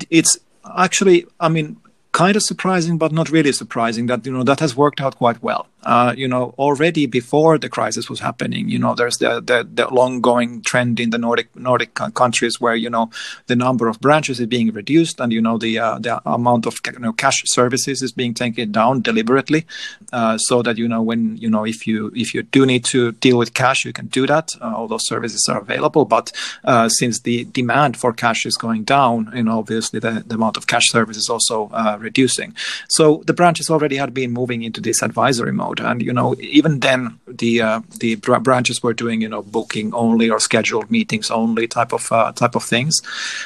it's 0.10 0.38
actually 0.77 1.25
I 1.39 1.50
mean 1.50 1.77
kind 2.13 2.36
of 2.36 2.43
surprising, 2.43 2.98
but 2.98 3.12
not 3.12 3.29
really 3.29 3.51
surprising 3.51 4.05
that 4.08 4.25
you 4.25 4.32
know 4.32 4.43
that 4.43 4.60
has 4.62 4.75
worked 4.75 5.01
out 5.01 5.17
quite 5.17 5.43
well 5.43 5.67
uh, 5.86 6.13
you 6.15 6.27
know, 6.27 6.53
already 6.58 7.05
before 7.05 7.58
the 7.58 7.70
crisis 7.70 8.10
was 8.10 8.20
happening, 8.20 8.70
you 8.70 8.79
know, 8.79 8.96
there's 8.96 9.17
the, 9.17 9.41
the, 9.41 9.67
the 9.72 9.88
long 9.93 10.22
going 10.22 10.62
trend 10.62 11.00
in 11.00 11.10
the 11.10 11.17
Nordic 11.17 11.53
Nordic 11.55 11.93
countries 11.93 12.60
where 12.60 12.75
you 12.75 12.89
know 12.89 13.10
the 13.48 13.55
number 13.55 13.88
of 13.88 14.00
branches 14.00 14.39
is 14.39 14.48
being 14.48 14.72
reduced, 14.72 15.20
and 15.20 15.34
you 15.34 15.41
know 15.41 15.58
the 15.58 15.79
uh, 15.79 16.00
the 16.00 16.22
amount 16.25 16.65
of 16.65 16.79
you 16.86 17.00
know, 17.00 17.13
cash 17.13 17.41
services 17.46 18.01
is 18.01 18.12
being 18.12 18.34
taken 18.34 18.72
down 18.72 19.01
deliberately, 19.01 19.65
uh, 20.13 20.38
so 20.38 20.62
that 20.62 20.77
you 20.77 20.88
know 20.88 21.01
when 21.01 21.38
you 21.38 21.50
know 21.50 21.65
if 21.65 21.86
you 21.86 22.12
if 22.15 22.34
you 22.34 22.43
do 22.43 22.65
need 22.65 22.86
to 22.86 23.12
deal 23.13 23.38
with 23.38 23.53
cash, 23.53 23.84
you 23.86 23.93
can 23.93 24.08
do 24.08 24.25
that. 24.25 24.51
Uh, 24.62 24.74
all 24.75 24.88
those 24.88 25.05
services 25.05 25.46
are 25.50 25.60
available, 25.60 26.05
but 26.05 26.32
uh, 26.63 26.88
since 26.88 27.22
the 27.22 27.43
demand 27.46 27.98
for 27.98 28.13
cash 28.13 28.46
is 28.46 28.55
going 28.55 28.84
down, 28.84 29.32
you 29.36 29.43
know, 29.43 29.60
obviously 29.60 30.00
the, 30.00 30.24
the 30.25 30.36
amount 30.36 30.58
of 30.58 30.67
cash 30.67 30.89
services 30.89 31.29
also 31.29 31.70
uh, 31.74 31.98
reducing. 32.03 32.55
So 32.89 33.24
the 33.25 33.33
branches 33.33 33.69
already 33.69 33.95
had 33.95 34.13
been 34.13 34.31
moving 34.31 34.63
into 34.63 34.81
this 34.81 35.01
advisory 35.01 35.53
mode 35.53 35.79
and 35.79 36.01
you 36.01 36.13
know 36.13 36.36
even 36.39 36.79
then 36.79 37.19
the 37.27 37.62
uh, 37.62 37.81
the 38.00 38.15
branches 38.15 38.83
were 38.83 38.93
doing 38.93 39.22
you 39.22 39.29
know 39.29 39.41
booking 39.41 39.93
only 39.93 40.29
or 40.29 40.39
scheduled 40.39 40.91
meetings 40.91 41.31
only 41.31 41.67
type 41.67 41.93
of 41.93 42.12
uh, 42.12 42.31
type 42.33 42.55
of 42.55 42.63
things 42.63 43.01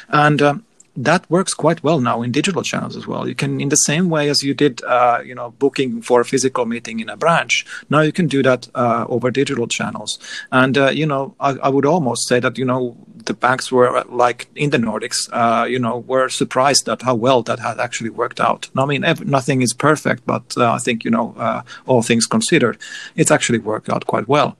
and 0.09 0.41
um, 0.41 0.63
that 0.97 1.29
works 1.29 1.53
quite 1.53 1.83
well 1.83 1.99
now 1.99 2.23
in 2.23 2.31
digital 2.31 2.63
channels 2.63 2.95
as 2.95 3.05
well. 3.05 3.27
You 3.27 3.35
can, 3.35 3.61
in 3.61 3.69
the 3.69 3.75
same 3.75 4.09
way 4.09 4.29
as 4.29 4.41
you 4.41 4.55
did, 4.55 4.83
uh, 4.83 5.19
you 5.23 5.35
know, 5.35 5.51
booking 5.51 6.01
for 6.01 6.19
a 6.19 6.25
physical 6.25 6.65
meeting 6.65 6.99
in 6.99 7.07
a 7.07 7.15
branch. 7.15 7.65
Now 7.89 8.01
you 8.01 8.11
can 8.11 8.27
do 8.27 8.41
that 8.41 8.67
uh, 8.73 9.05
over 9.07 9.29
digital 9.29 9.67
channels. 9.67 10.17
And 10.51 10.75
uh, 10.77 10.89
you 10.89 11.05
know, 11.05 11.35
I, 11.39 11.51
I, 11.51 11.69
would 11.69 11.85
almost 11.85 12.27
say 12.27 12.39
that 12.39 12.57
you 12.57 12.65
know 12.65 12.97
the 13.27 13.33
banks 13.33 13.71
were 13.71 14.03
like 14.09 14.47
in 14.55 14.69
the 14.71 14.77
Nordics, 14.77 15.29
uh, 15.31 15.65
you 15.65 15.79
know, 15.79 15.99
were 15.99 16.29
surprised 16.29 16.89
at 16.89 17.01
how 17.01 17.15
well 17.15 17.43
that 17.43 17.59
had 17.59 17.79
actually 17.79 18.09
worked 18.09 18.39
out. 18.39 18.69
I 18.75 18.85
mean, 18.85 19.03
ev- 19.03 19.25
nothing 19.25 19.61
is 19.61 19.73
perfect, 19.73 20.25
but 20.25 20.45
uh, 20.57 20.73
I 20.73 20.79
think 20.79 21.05
you 21.05 21.11
know, 21.11 21.35
uh, 21.37 21.61
all 21.85 22.01
things 22.01 22.25
considered, 22.25 22.77
it's 23.15 23.31
actually 23.31 23.59
worked 23.59 23.89
out 23.89 24.07
quite 24.07 24.27
well. 24.27 24.57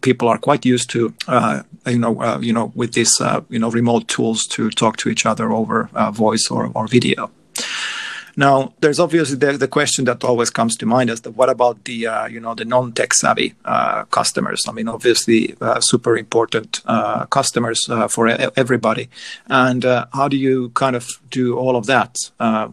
people 0.00 0.28
are 0.28 0.38
quite 0.38 0.64
used 0.64 0.90
to, 0.90 1.14
you 1.86 1.98
know, 1.98 2.38
you 2.40 2.52
know, 2.52 2.72
with 2.74 2.92
these, 2.94 3.14
you 3.48 3.58
know, 3.58 3.70
remote 3.70 4.08
tools 4.08 4.44
to 4.54 4.70
talk 4.70 4.96
to 4.98 5.08
each 5.08 5.26
other 5.26 5.52
over 5.52 5.90
uh, 5.94 6.10
voice 6.10 6.48
or, 6.50 6.70
or 6.74 6.86
video. 6.86 7.30
Now, 8.36 8.72
there's 8.80 8.98
obviously 8.98 9.36
the, 9.36 9.52
the, 9.52 9.68
question 9.68 10.04
that 10.06 10.24
always 10.24 10.50
comes 10.50 10.76
to 10.76 10.86
mind 10.86 11.10
is 11.10 11.20
that 11.22 11.32
what 11.32 11.48
about 11.48 11.84
the 11.84 12.06
uh, 12.06 12.26
you 12.26 12.40
know 12.40 12.54
the 12.54 12.64
non-tech 12.64 13.14
savvy 13.14 13.54
uh, 13.64 14.04
customers? 14.04 14.62
I 14.68 14.72
mean, 14.72 14.88
obviously, 14.88 15.54
uh, 15.60 15.80
super 15.80 16.16
important 16.16 16.80
uh, 16.86 17.26
customers 17.26 17.80
uh, 17.88 18.08
for 18.08 18.28
everybody. 18.28 19.08
And 19.46 19.84
uh, 19.84 20.06
how 20.12 20.28
do 20.28 20.36
you 20.36 20.70
kind 20.70 20.96
of 20.96 21.06
do 21.30 21.56
all 21.56 21.76
of 21.76 21.86
that? 21.86 22.16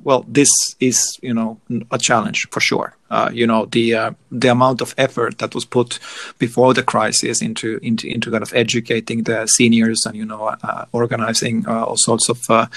well, 0.04 0.26
this 0.28 0.50
is 0.80 1.20
you 1.22 1.34
know 1.34 1.60
a 1.92 1.98
challenge 1.98 2.50
for 2.50 2.60
sure. 2.60 2.96
Uh, 3.12 3.30
you 3.34 3.46
know 3.46 3.66
the 3.66 3.94
uh, 3.94 4.12
the 4.32 4.48
amount 4.48 4.80
of 4.80 4.96
effort 4.98 5.38
that 5.40 5.54
was 5.54 5.66
put 5.66 6.00
before 6.40 6.74
the 6.74 6.82
crisis 6.82 7.42
into 7.42 7.78
into 7.84 8.08
into 8.08 8.32
kind 8.32 8.42
of 8.42 8.54
educating 8.54 9.24
the 9.24 9.46
seniors 9.48 10.06
and 10.06 10.16
you 10.16 10.26
know 10.26 10.56
uh, 10.64 10.86
organizing 10.94 11.68
uh, 11.68 11.84
all 11.84 11.98
sorts 11.98 12.30
of 12.30 12.40
uh, 12.50 12.68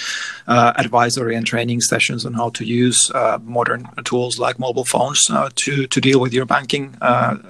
advisory 0.76 1.36
and 1.36 1.46
training 1.46 1.80
sessions 1.80 2.26
on 2.26 2.34
how 2.34 2.50
to 2.50 2.64
use 2.64 2.98
modern 3.44 3.88
tools 4.02 4.36
like 4.40 4.58
mobile 4.58 4.84
phones 4.84 5.20
to 5.54 5.86
to 5.86 6.00
deal 6.00 6.18
with 6.18 6.32
your 6.34 6.46
banking 6.46 6.96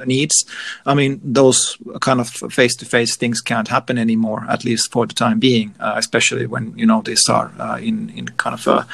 needs. 0.05 0.45
I 0.85 0.93
mean 0.93 1.21
those 1.25 1.79
kind 2.03 2.21
of 2.21 2.29
face 2.29 2.77
to 2.77 2.85
face 2.85 3.17
things 3.17 3.41
can't 3.41 3.69
happen 3.69 3.97
anymore 3.97 4.45
at 4.51 4.63
least 4.63 4.93
for 4.93 5.07
the 5.07 5.15
time 5.15 5.39
being, 5.41 5.75
especially 5.81 6.45
when 6.45 6.77
you 6.77 6.85
know 6.85 7.01
these 7.01 7.27
are 7.31 7.51
in 7.79 8.11
in 8.11 8.27
kind 8.37 8.55
of 8.55 8.67
a 8.67 8.87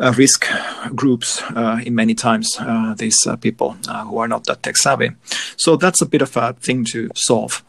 uh, 0.00 0.12
risk 0.16 0.46
groups 0.94 1.42
uh, 1.54 1.80
in 1.84 1.94
many 1.94 2.14
times 2.14 2.56
uh, 2.58 2.94
these 2.96 3.26
uh, 3.26 3.36
people 3.36 3.72
who 4.06 4.18
are 4.18 4.28
not 4.28 4.44
that 4.44 4.62
tech 4.62 4.76
savvy. 4.76 5.10
So 5.56 5.76
that's 5.76 6.02
a 6.02 6.06
bit 6.06 6.22
of 6.22 6.36
a 6.36 6.54
thing 6.54 6.84
to 6.86 7.10
solve. 7.14 7.62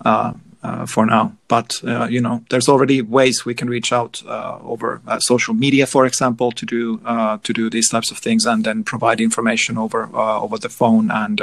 Uh, 0.63 0.86
for 0.86 1.08
now, 1.08 1.36
but 1.48 1.82
you 2.12 2.22
know, 2.22 2.44
there's 2.51 2.70
already 2.70 3.01
ways 3.01 3.44
we 3.46 3.56
can 3.56 3.68
reach 3.68 3.91
out 3.91 4.22
over 4.27 5.01
social 5.20 5.56
media, 5.56 5.88
for 5.88 6.06
example, 6.06 6.51
to 6.51 6.68
do 6.68 6.98
to 7.44 7.51
do 7.51 7.68
these 7.68 7.89
types 7.89 8.12
of 8.12 8.20
things, 8.20 8.46
and 8.46 8.63
then 8.63 8.84
provide 8.84 9.20
information 9.20 9.75
over 9.75 10.08
over 10.15 10.60
the 10.60 10.70
phone 10.70 11.10
and 11.10 11.39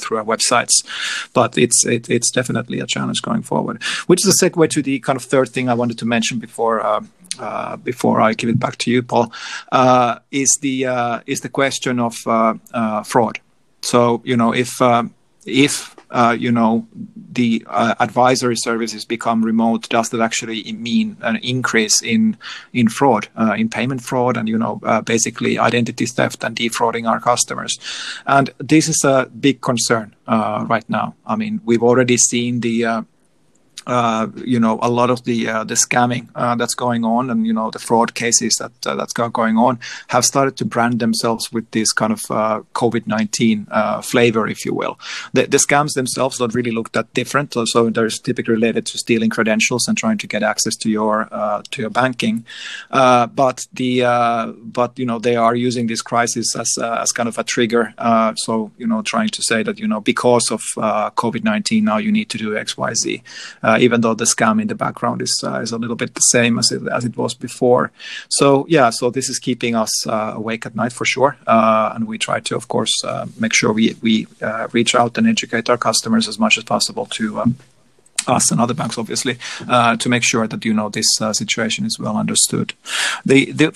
through 0.00 0.18
our 0.18 0.24
websites. 0.24 0.84
But 1.32 1.58
it's 1.58 1.84
it, 1.84 2.08
it's 2.08 2.30
definitely 2.30 2.78
a 2.78 2.86
challenge 2.86 3.22
going 3.22 3.42
forward. 3.42 3.82
Which 4.06 4.24
is 4.24 4.40
a 4.40 4.50
segue 4.50 4.70
to 4.70 4.82
the 4.82 5.00
kind 5.00 5.16
of 5.16 5.24
third 5.24 5.48
thing 5.48 5.68
I 5.68 5.74
wanted 5.74 5.98
to 5.98 6.06
mention 6.06 6.38
before 6.38 6.80
uh, 7.38 7.76
before 7.76 8.20
I 8.20 8.34
give 8.34 8.50
it 8.50 8.58
back 8.58 8.76
to 8.78 8.90
you, 8.90 9.02
Paul, 9.02 9.32
uh, 9.72 10.18
is 10.30 10.58
the 10.60 10.86
uh, 10.86 11.20
is 11.26 11.40
the 11.40 11.48
question 11.48 11.98
of 11.98 12.16
uh, 12.26 12.54
uh, 12.72 13.02
fraud. 13.02 13.40
So 13.82 14.20
you 14.24 14.36
know 14.36 14.52
if 14.52 14.70
if 15.46 15.96
Uh, 16.10 16.36
you 16.38 16.50
know 16.50 16.86
the 17.32 17.64
uh, 17.68 17.94
advisory 18.00 18.56
services 18.56 19.04
become 19.04 19.44
remote, 19.44 19.88
does 19.88 20.10
that 20.10 20.20
actually 20.20 20.72
mean 20.72 21.16
an 21.20 21.36
increase 21.36 22.02
in 22.02 22.36
in 22.72 22.88
fraud, 22.88 23.28
uh, 23.38 23.54
in 23.56 23.68
payment 23.68 24.02
fraud, 24.02 24.36
and 24.36 24.48
you 24.48 24.58
know 24.58 24.80
basically 25.04 25.58
identity 25.58 26.06
theft 26.06 26.42
and 26.42 26.56
defrauding 26.56 27.06
our 27.06 27.20
customers? 27.20 27.78
And 28.26 28.50
this 28.58 28.88
is 28.88 29.04
a 29.04 29.30
big 29.40 29.60
concern 29.60 30.14
right 30.26 30.88
now. 30.88 31.14
I 31.24 31.36
mean, 31.36 31.60
we've 31.64 31.82
already 31.82 32.16
seen 32.16 32.60
the 32.60 33.04
uh, 33.86 34.28
you 34.36 34.60
know 34.60 34.78
a 34.82 34.90
lot 34.90 35.10
of 35.10 35.24
the 35.24 35.48
uh, 35.48 35.64
the 35.64 35.74
scamming 35.74 36.28
uh, 36.34 36.54
that's 36.54 36.74
going 36.74 37.04
on 37.04 37.30
and 37.30 37.46
you 37.46 37.52
know 37.52 37.70
the 37.70 37.78
fraud 37.78 38.14
cases 38.14 38.54
that 38.56 38.72
uh, 38.86 38.94
that's 38.94 39.12
going 39.12 39.56
on 39.56 39.78
have 40.08 40.24
started 40.24 40.56
to 40.56 40.64
brand 40.64 41.00
themselves 41.00 41.50
with 41.50 41.70
this 41.70 41.92
kind 41.92 42.12
of 42.12 42.20
uh, 42.30 42.60
COVID 42.74 43.06
nineteen 43.06 43.66
uh, 43.70 44.02
flavor, 44.02 44.46
if 44.46 44.64
you 44.66 44.74
will. 44.74 44.98
The, 45.32 45.46
the, 45.46 45.56
scams 45.56 45.92
themselves 45.94 46.38
don't 46.38 46.54
really 46.54 46.70
look 46.70 46.92
that 46.92 47.12
different. 47.14 47.54
So 47.54 47.90
they're 47.90 48.08
typically 48.08 48.54
related 48.54 48.86
to 48.86 48.98
stealing 48.98 49.30
credentials 49.30 49.86
and 49.88 49.96
trying 49.96 50.18
to 50.18 50.26
get 50.26 50.42
access 50.42 50.76
to 50.76 50.90
your 50.90 51.28
to 51.70 51.80
your 51.82 51.90
banking. 51.90 52.44
but 52.90 53.66
the 53.72 54.00
but 54.62 54.98
you 54.98 55.06
know 55.06 55.18
they 55.18 55.36
are 55.36 55.54
using 55.54 55.86
this 55.86 56.02
crisis 56.02 56.54
as 56.54 56.70
as 56.78 57.12
kind 57.12 57.28
of 57.28 57.38
a 57.38 57.44
trigger. 57.44 57.94
so 58.36 58.70
you 58.76 58.86
know 58.86 59.02
trying 59.02 59.28
to 59.30 59.42
say 59.42 59.62
that 59.62 59.78
you 59.78 59.88
know 59.88 60.00
because 60.00 60.50
of 60.50 60.60
COVID 61.16 61.44
nineteen 61.44 61.84
now 61.84 61.96
you 61.96 62.12
need 62.12 62.28
to 62.30 62.38
do 62.38 62.56
X 62.56 62.76
Y 62.76 62.92
Z 62.94 63.22
uh, 63.70 63.78
even 63.80 64.00
though 64.00 64.14
the 64.14 64.24
scam 64.24 64.60
in 64.60 64.68
the 64.68 64.74
background 64.74 65.22
is 65.22 65.34
uh, 65.44 65.60
is 65.60 65.72
a 65.72 65.78
little 65.78 65.96
bit 65.96 66.14
the 66.14 66.20
same 66.20 66.58
as 66.58 66.72
it, 66.72 66.82
as 66.88 67.04
it 67.04 67.16
was 67.16 67.34
before. 67.34 67.90
So 68.28 68.66
yeah, 68.68 68.90
so 68.90 69.10
this 69.10 69.28
is 69.28 69.38
keeping 69.38 69.74
us 69.74 70.06
uh, 70.06 70.32
awake 70.36 70.66
at 70.66 70.74
night 70.74 70.92
for 70.92 71.04
sure, 71.04 71.36
and 71.46 72.06
we 72.06 72.18
try 72.18 72.40
to, 72.40 72.56
of 72.56 72.66
course, 72.68 72.94
make 73.38 73.54
sure 73.54 73.72
we 73.72 73.96
we 74.02 74.26
reach 74.72 74.94
out 74.94 75.18
and 75.18 75.26
educate 75.26 75.70
our 75.70 75.78
customers 75.78 76.28
as 76.28 76.38
much 76.38 76.58
as 76.58 76.64
possible 76.64 77.06
to. 77.18 77.40
Um, 77.40 77.56
us 78.26 78.50
and 78.50 78.60
other 78.60 78.74
banks, 78.74 78.98
obviously, 78.98 79.38
uh, 79.66 79.96
to 79.96 80.08
make 80.08 80.22
sure 80.22 80.46
that 80.46 80.64
you 80.64 80.74
know 80.74 80.90
this 80.90 81.08
uh, 81.20 81.32
situation 81.32 81.86
is 81.86 81.98
well 81.98 82.16
understood. 82.16 82.74
The 83.24 83.50
the 83.52 83.68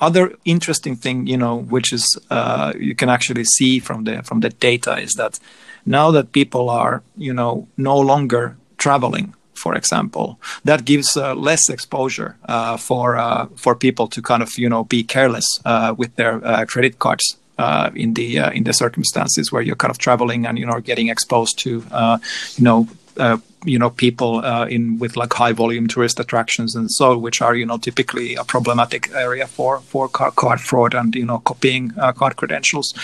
other 0.00 0.34
interesting 0.44 0.96
thing, 0.96 1.26
you 1.26 1.36
know, 1.36 1.56
which 1.56 1.92
is 1.92 2.04
uh, 2.30 2.72
you 2.78 2.94
can 2.94 3.08
actually 3.08 3.44
see 3.44 3.80
from 3.80 4.04
the 4.04 4.22
from 4.22 4.40
the 4.40 4.50
data 4.50 4.98
is 4.98 5.14
that 5.14 5.40
now 5.86 6.10
that 6.10 6.32
people 6.32 6.70
are, 6.70 7.02
you 7.16 7.32
know, 7.32 7.66
no 7.76 7.98
longer 7.98 8.56
traveling 8.78 9.34
for 9.58 9.74
example, 9.74 10.38
that 10.64 10.84
gives 10.84 11.16
uh, 11.16 11.34
less 11.34 11.68
exposure 11.68 12.36
uh, 12.46 12.76
for 12.76 13.16
uh, 13.16 13.46
for 13.56 13.74
people 13.74 14.06
to 14.08 14.22
kind 14.22 14.42
of 14.42 14.56
you 14.56 14.68
know 14.68 14.84
be 14.84 15.02
careless 15.02 15.46
uh, 15.64 15.94
with 15.98 16.14
their 16.16 16.44
uh, 16.46 16.64
credit 16.64 16.98
cards. 16.98 17.36
Uh, 17.58 17.90
in 17.96 18.14
the 18.14 18.36
in 18.54 18.62
the 18.62 18.72
circumstances 18.72 19.50
where 19.50 19.60
you're 19.60 19.74
kind 19.74 19.90
of 19.90 19.98
traveling 19.98 20.46
and 20.46 20.60
you 20.60 20.64
know 20.64 20.78
getting 20.78 21.08
exposed 21.08 21.58
to 21.58 21.82
you 22.56 22.62
know 22.62 22.86
you 23.68 23.78
know 23.78 23.90
people 23.90 24.44
uh, 24.44 24.66
in 24.66 24.98
with 24.98 25.16
like 25.16 25.32
high 25.32 25.52
volume 25.52 25.86
tourist 25.86 26.18
attractions 26.20 26.74
and 26.74 26.90
so 26.90 27.16
which 27.16 27.40
are 27.42 27.54
you 27.54 27.66
know 27.66 27.78
typically 27.78 28.34
a 28.34 28.44
problematic 28.44 29.10
area 29.14 29.46
for 29.46 29.80
for 29.80 30.08
card, 30.08 30.60
fraud 30.60 30.94
and 30.94 31.14
you 31.14 31.26
know 31.26 31.38
copying 31.40 31.92
uh, 31.98 32.12
card 32.12 32.36
credentials. 32.36 32.94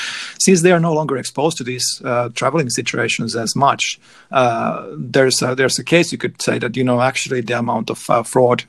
Since 0.41 0.63
they 0.63 0.73
are 0.73 0.81
no 0.81 0.93
longer 0.93 1.17
exposed 1.17 1.57
to 1.59 1.65
these 1.65 1.87
uh, 2.05 2.31
traveling 2.35 2.71
situations 2.71 3.37
as 3.37 3.55
much 3.55 4.01
uh, 4.33 4.87
there's 4.97 5.43
a, 5.43 5.55
there's 5.55 5.79
a 5.79 5.85
case 5.85 6.13
you 6.13 6.19
could 6.19 6.41
say 6.41 6.59
that 6.59 6.77
you 6.77 6.85
know 6.85 7.01
actually 7.01 7.41
the 7.41 7.59
amount 7.59 7.91
of 7.91 8.01
uh, 8.09 8.23
fraud 8.23 8.65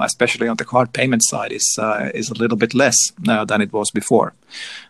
especially 0.00 0.48
on 0.48 0.56
the 0.56 0.64
card 0.64 0.92
payment 0.92 1.22
side 1.24 1.52
is 1.52 1.78
is 2.14 2.30
a 2.30 2.34
little 2.34 2.56
bit 2.56 2.74
less 2.74 2.96
than 3.18 3.60
it 3.60 3.72
was 3.72 3.90
before. 3.90 4.34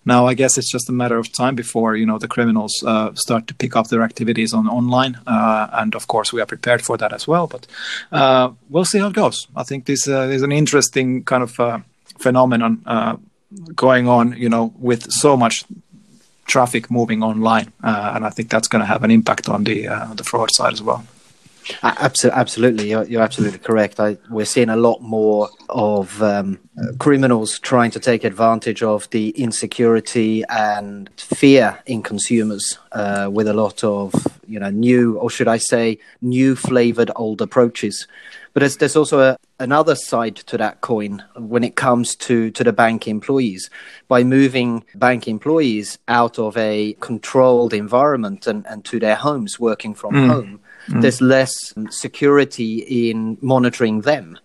Now, 0.04 0.26
I 0.26 0.34
guess 0.34 0.56
it's 0.56 0.70
just 0.70 0.88
a 0.88 0.92
matter 0.92 1.18
of 1.18 1.32
time 1.32 1.54
before 1.54 1.96
you 1.96 2.06
know 2.06 2.18
the 2.18 2.28
criminals 2.28 2.72
uh, 2.86 3.14
start 3.14 3.46
to 3.48 3.54
pick 3.54 3.74
up 3.76 3.88
their 3.88 4.02
activities 4.02 4.52
on 4.52 4.68
online, 4.68 5.18
uh, 5.26 5.68
and 5.72 5.94
of 5.94 6.06
course 6.06 6.32
we 6.32 6.40
are 6.40 6.45
prepared 6.46 6.82
for 6.82 6.96
that 6.96 7.12
as 7.12 7.26
well. 7.26 7.46
But 7.46 7.66
uh, 8.12 8.50
we'll 8.68 8.84
see 8.84 8.98
how 8.98 9.08
it 9.08 9.14
goes. 9.14 9.46
I 9.54 9.62
think 9.62 9.84
this 9.86 10.08
uh, 10.08 10.28
is 10.32 10.42
an 10.42 10.52
interesting 10.52 11.24
kind 11.24 11.42
of 11.42 11.58
uh, 11.60 11.78
phenomenon 12.18 12.82
uh, 12.86 13.16
going 13.74 14.08
on, 14.08 14.36
you 14.36 14.48
know, 14.48 14.72
with 14.78 15.10
so 15.10 15.36
much 15.36 15.64
traffic 16.46 16.90
moving 16.90 17.22
online, 17.22 17.72
and 17.82 18.24
I 18.24 18.30
think 18.30 18.50
that's 18.50 18.68
going 18.68 18.80
to 18.80 18.86
have 18.86 19.02
an 19.02 19.10
impact 19.10 19.48
on 19.48 19.64
the 19.64 19.88
the 20.14 20.24
fraud 20.24 20.50
side 20.52 20.72
as 20.72 20.82
well. 20.82 21.04
Absolutely, 21.82 22.90
you're, 22.90 23.04
you're 23.04 23.22
absolutely 23.22 23.58
correct. 23.58 23.98
I, 24.00 24.18
we're 24.30 24.44
seeing 24.44 24.68
a 24.68 24.76
lot 24.76 25.00
more 25.00 25.48
of 25.68 26.22
um, 26.22 26.58
criminals 26.98 27.58
trying 27.58 27.90
to 27.92 28.00
take 28.00 28.24
advantage 28.24 28.82
of 28.82 29.08
the 29.10 29.30
insecurity 29.30 30.44
and 30.48 31.10
fear 31.16 31.78
in 31.86 32.02
consumers 32.02 32.78
uh, 32.92 33.28
with 33.32 33.48
a 33.48 33.54
lot 33.54 33.82
of 33.84 34.14
you 34.46 34.60
know 34.60 34.70
new, 34.70 35.18
or 35.18 35.30
should 35.30 35.48
I 35.48 35.58
say, 35.58 35.98
new 36.20 36.56
flavored 36.56 37.10
old 37.16 37.40
approaches. 37.40 38.06
But 38.56 38.60
there's, 38.60 38.78
there's 38.78 38.96
also 38.96 39.20
a, 39.20 39.36
another 39.60 39.94
side 39.94 40.36
to 40.36 40.56
that 40.56 40.80
coin 40.80 41.22
when 41.36 41.62
it 41.62 41.76
comes 41.76 42.16
to, 42.16 42.50
to 42.52 42.64
the 42.64 42.72
bank 42.72 43.06
employees. 43.06 43.68
By 44.08 44.24
moving 44.24 44.82
bank 44.94 45.28
employees 45.28 45.98
out 46.08 46.38
of 46.38 46.56
a 46.56 46.94
controlled 47.00 47.74
environment 47.74 48.46
and, 48.46 48.66
and 48.66 48.82
to 48.86 48.98
their 48.98 49.16
homes, 49.16 49.60
working 49.60 49.94
from 49.94 50.14
mm. 50.14 50.26
home, 50.28 50.60
mm. 50.86 51.02
there's 51.02 51.20
less 51.20 51.74
security 51.90 53.10
in 53.10 53.38
monitoring 53.40 54.02
them. 54.02 54.38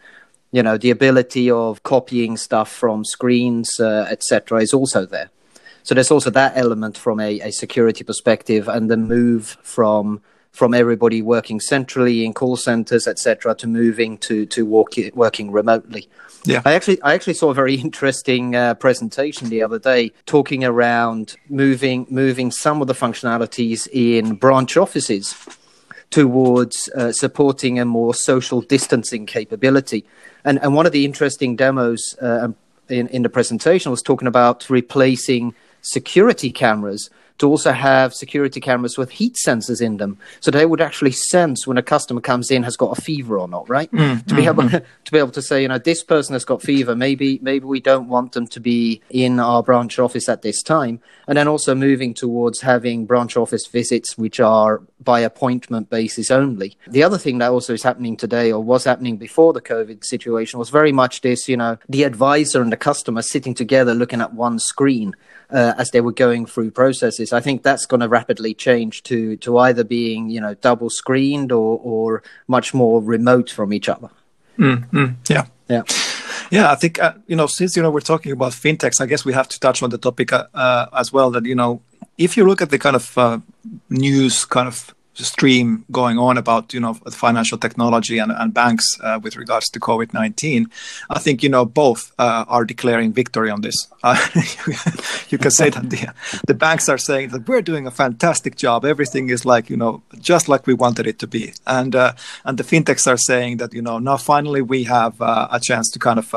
You 0.51 0.63
know, 0.63 0.77
the 0.77 0.91
ability 0.91 1.49
of 1.49 1.83
copying 1.83 2.35
stuff 2.35 2.71
from 2.71 3.05
screens, 3.05 3.79
uh, 3.79 4.07
etc., 4.09 4.61
is 4.61 4.73
also 4.73 5.05
there. 5.05 5.29
So 5.83 5.95
there's 5.95 6.11
also 6.11 6.29
that 6.31 6.53
element 6.55 6.97
from 6.97 7.19
a, 7.19 7.39
a 7.39 7.51
security 7.51 8.03
perspective, 8.03 8.67
and 8.67 8.89
the 8.89 8.97
move 8.97 9.57
from 9.63 10.21
from 10.51 10.73
everybody 10.73 11.21
working 11.21 11.61
centrally 11.61 12.25
in 12.25 12.33
call 12.33 12.57
centers, 12.57 13.07
etc., 13.07 13.55
to 13.55 13.67
moving 13.67 14.17
to 14.19 14.45
to 14.47 14.65
work, 14.65 14.93
working 15.13 15.51
remotely. 15.51 16.09
Yeah, 16.43 16.61
I 16.65 16.73
actually 16.73 17.01
I 17.01 17.13
actually 17.13 17.35
saw 17.35 17.51
a 17.51 17.53
very 17.53 17.75
interesting 17.87 18.55
uh, 18.55 18.73
presentation 18.75 19.49
the 19.49 19.63
other 19.63 19.79
day 19.79 20.11
talking 20.25 20.63
around 20.63 21.35
moving 21.49 22.07
moving 22.09 22.51
some 22.51 22.81
of 22.81 22.87
the 22.87 22.93
functionalities 22.93 23.87
in 23.91 24.35
branch 24.35 24.77
offices 24.77 25.33
towards 26.11 26.89
uh, 26.89 27.11
supporting 27.11 27.79
a 27.79 27.85
more 27.85 28.13
social 28.13 28.61
distancing 28.61 29.25
capability. 29.25 30.05
And, 30.43 30.59
and 30.61 30.75
one 30.75 30.85
of 30.85 30.91
the 30.91 31.05
interesting 31.05 31.55
demos 31.55 32.15
uh, 32.21 32.49
in, 32.89 33.07
in 33.07 33.23
the 33.23 33.29
presentation 33.29 33.89
was 33.91 34.01
talking 34.01 34.27
about 34.27 34.69
replacing 34.69 35.55
security 35.81 36.51
cameras 36.51 37.09
to 37.41 37.47
also 37.47 37.71
have 37.71 38.13
security 38.13 38.59
cameras 38.59 38.99
with 38.99 39.09
heat 39.09 39.35
sensors 39.35 39.81
in 39.81 39.97
them, 39.97 40.15
so 40.41 40.51
they 40.51 40.63
would 40.63 40.79
actually 40.79 41.11
sense 41.11 41.65
when 41.65 41.75
a 41.75 41.81
customer 41.81 42.21
comes 42.21 42.51
in 42.51 42.61
has 42.61 42.77
got 42.77 42.95
a 42.95 43.01
fever 43.01 43.39
or 43.39 43.47
not, 43.47 43.67
right? 43.67 43.91
Mm, 43.91 44.23
to 44.27 44.35
be 44.35 44.43
mm, 44.43 44.47
able 44.47 44.63
mm. 44.63 44.85
to 45.05 45.11
be 45.11 45.17
able 45.17 45.31
to 45.31 45.41
say, 45.41 45.63
you 45.63 45.67
know, 45.67 45.79
this 45.79 46.03
person 46.03 46.33
has 46.33 46.45
got 46.45 46.61
fever. 46.61 46.95
Maybe 46.95 47.39
maybe 47.41 47.65
we 47.65 47.79
don't 47.79 48.07
want 48.07 48.33
them 48.33 48.45
to 48.45 48.59
be 48.59 49.01
in 49.09 49.39
our 49.39 49.63
branch 49.63 49.97
office 49.97 50.29
at 50.29 50.43
this 50.43 50.61
time, 50.61 50.99
and 51.27 51.35
then 51.35 51.47
also 51.47 51.73
moving 51.73 52.13
towards 52.13 52.61
having 52.61 53.07
branch 53.07 53.35
office 53.35 53.65
visits 53.65 54.19
which 54.19 54.39
are 54.39 54.83
by 55.03 55.21
appointment 55.21 55.89
basis 55.89 56.29
only. 56.29 56.77
The 56.87 57.01
other 57.01 57.17
thing 57.17 57.39
that 57.39 57.49
also 57.49 57.73
is 57.73 57.81
happening 57.81 58.17
today, 58.17 58.51
or 58.51 58.61
was 58.61 58.83
happening 58.83 59.17
before 59.17 59.51
the 59.51 59.61
COVID 59.61 60.05
situation, 60.05 60.59
was 60.59 60.69
very 60.69 60.91
much 60.91 61.21
this, 61.21 61.49
you 61.49 61.57
know, 61.57 61.79
the 61.89 62.03
advisor 62.03 62.61
and 62.61 62.71
the 62.71 62.77
customer 62.77 63.23
sitting 63.23 63.55
together 63.55 63.95
looking 63.95 64.21
at 64.21 64.35
one 64.35 64.59
screen 64.59 65.15
uh, 65.51 65.73
as 65.77 65.91
they 65.91 66.01
were 66.01 66.13
going 66.13 66.45
through 66.45 66.71
processes. 66.71 67.33
I 67.33 67.41
think 67.41 67.63
that's 67.63 67.85
going 67.85 68.01
to 68.01 68.07
rapidly 68.07 68.53
change 68.53 69.03
to 69.03 69.37
to 69.37 69.57
either 69.57 69.83
being 69.83 70.29
you 70.29 70.41
know 70.41 70.53
double 70.55 70.89
screened 70.89 71.51
or 71.51 71.79
or 71.83 72.23
much 72.47 72.73
more 72.73 73.01
remote 73.01 73.49
from 73.49 73.73
each 73.73 73.89
other. 73.89 74.09
Mm, 74.57 75.15
yeah, 75.29 75.45
yeah. 75.67 75.83
Yeah, 76.51 76.69
I 76.69 76.75
think 76.75 77.01
uh, 77.01 77.13
you 77.27 77.35
know 77.35 77.47
since 77.47 77.75
you 77.75 77.81
know 77.81 77.89
we're 77.89 78.01
talking 78.01 78.31
about 78.31 78.51
fintechs, 78.51 78.99
I 78.99 79.05
guess 79.05 79.23
we 79.23 79.33
have 79.33 79.47
to 79.49 79.59
touch 79.59 79.81
on 79.81 79.89
the 79.89 79.97
topic 79.97 80.33
uh, 80.33 80.47
uh 80.53 80.87
as 80.93 81.13
well. 81.13 81.31
That 81.31 81.45
you 81.45 81.55
know, 81.55 81.81
if 82.17 82.35
you 82.35 82.45
look 82.45 82.61
at 82.61 82.69
the 82.69 82.79
kind 82.79 82.95
of 82.95 83.17
uh, 83.17 83.39
news 83.89 84.45
kind 84.45 84.67
of 84.67 84.93
stream 85.25 85.85
going 85.91 86.17
on 86.17 86.37
about 86.37 86.73
you 86.73 86.79
know 86.79 86.93
financial 86.93 87.57
technology 87.57 88.17
and, 88.17 88.31
and 88.31 88.53
banks 88.53 88.85
uh, 89.01 89.19
with 89.21 89.35
regards 89.35 89.69
to 89.69 89.79
COVID 89.79 90.13
nineteen, 90.13 90.69
I 91.09 91.19
think 91.19 91.43
you 91.43 91.49
know 91.49 91.65
both 91.65 92.11
uh, 92.19 92.45
are 92.47 92.65
declaring 92.65 93.13
victory 93.13 93.49
on 93.49 93.61
this. 93.61 93.87
Uh, 94.03 94.17
you 95.29 95.37
can 95.37 95.51
say 95.51 95.69
that 95.69 95.89
the 95.89 96.13
the 96.47 96.53
banks 96.53 96.89
are 96.89 96.97
saying 96.97 97.29
that 97.29 97.47
we're 97.47 97.61
doing 97.61 97.87
a 97.87 97.91
fantastic 97.91 98.55
job. 98.55 98.85
Everything 98.85 99.29
is 99.29 99.45
like 99.45 99.69
you 99.69 99.77
know 99.77 100.01
just 100.19 100.49
like 100.49 100.67
we 100.67 100.73
wanted 100.73 101.07
it 101.07 101.19
to 101.19 101.27
be, 101.27 101.53
and 101.67 101.95
uh, 101.95 102.13
and 102.45 102.57
the 102.57 102.63
fintechs 102.63 103.07
are 103.07 103.17
saying 103.17 103.57
that 103.57 103.73
you 103.73 103.81
know 103.81 103.99
now 103.99 104.17
finally 104.17 104.61
we 104.61 104.83
have 104.83 105.21
uh, 105.21 105.47
a 105.51 105.59
chance 105.59 105.89
to 105.91 105.99
kind 105.99 106.19
of 106.19 106.33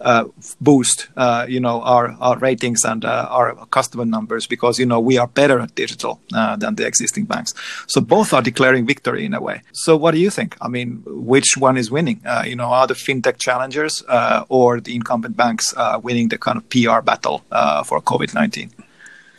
uh, 0.00 0.24
boost 0.60 1.08
you 1.48 1.60
know 1.60 1.82
our 1.82 2.16
our 2.20 2.38
ratings 2.38 2.84
and 2.84 3.04
our 3.04 3.54
customer 3.66 4.04
numbers 4.04 4.46
because 4.46 4.78
you 4.78 4.86
know 4.86 5.00
we 5.00 5.18
are 5.18 5.26
better 5.26 5.58
at 5.60 5.74
digital 5.74 6.20
than 6.30 6.74
the 6.76 6.86
existing 6.86 7.24
banks. 7.24 7.52
So 7.86 8.00
both 8.16 8.34
are 8.34 8.42
declaring 8.42 8.84
victory 8.86 9.24
in 9.24 9.32
a 9.32 9.40
way. 9.40 9.62
So 9.72 9.96
what 9.96 10.12
do 10.14 10.18
you 10.18 10.30
think? 10.38 10.50
I 10.60 10.68
mean, 10.68 11.02
which 11.06 11.50
one 11.56 11.76
is 11.82 11.90
winning? 11.90 12.20
Uh, 12.26 12.44
you 12.50 12.56
know, 12.56 12.70
are 12.78 12.86
the 12.86 12.98
fintech 13.06 13.38
challengers 13.38 13.94
uh, 14.06 14.44
or 14.48 14.80
the 14.80 14.94
incumbent 14.94 15.34
banks 15.36 15.72
uh, 15.76 15.98
winning 16.06 16.28
the 16.28 16.38
kind 16.38 16.56
of 16.58 16.64
PR 16.68 17.00
battle 17.00 17.38
uh, 17.50 17.82
for 17.82 17.96
COVID 18.00 18.34
nineteen? 18.34 18.70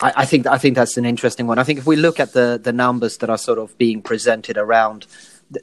I, 0.01 0.09
I 0.23 0.25
think 0.25 0.47
I 0.47 0.57
think 0.57 0.73
that's 0.75 0.97
an 0.97 1.05
interesting 1.05 1.45
one. 1.45 1.59
I 1.59 1.63
think 1.63 1.77
if 1.79 1.85
we 1.85 1.97
look 2.07 2.19
at 2.19 2.33
the 2.33 2.59
the 2.67 2.73
numbers 2.73 3.17
that 3.19 3.29
are 3.29 3.37
sort 3.37 3.59
of 3.59 3.77
being 3.77 4.01
presented 4.01 4.57
around 4.57 5.05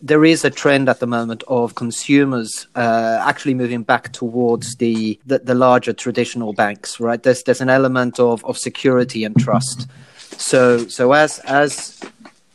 there 0.02 0.24
is 0.24 0.44
a 0.44 0.50
trend 0.50 0.88
at 0.88 1.00
the 1.00 1.06
moment 1.06 1.42
of 1.48 1.74
consumers 1.74 2.68
uh, 2.76 3.18
actually 3.26 3.54
moving 3.54 3.82
back 3.82 4.12
towards 4.12 4.76
the, 4.76 5.18
the, 5.26 5.40
the 5.40 5.54
larger 5.54 5.92
traditional 5.92 6.52
banks. 6.52 7.00
Right, 7.00 7.20
there's 7.20 7.42
there's 7.42 7.60
an 7.60 7.70
element 7.70 8.20
of, 8.20 8.44
of 8.44 8.56
security 8.56 9.24
and 9.24 9.34
trust. 9.36 9.88
So 10.38 10.86
so 10.86 11.12
as 11.12 11.40
as 11.40 12.00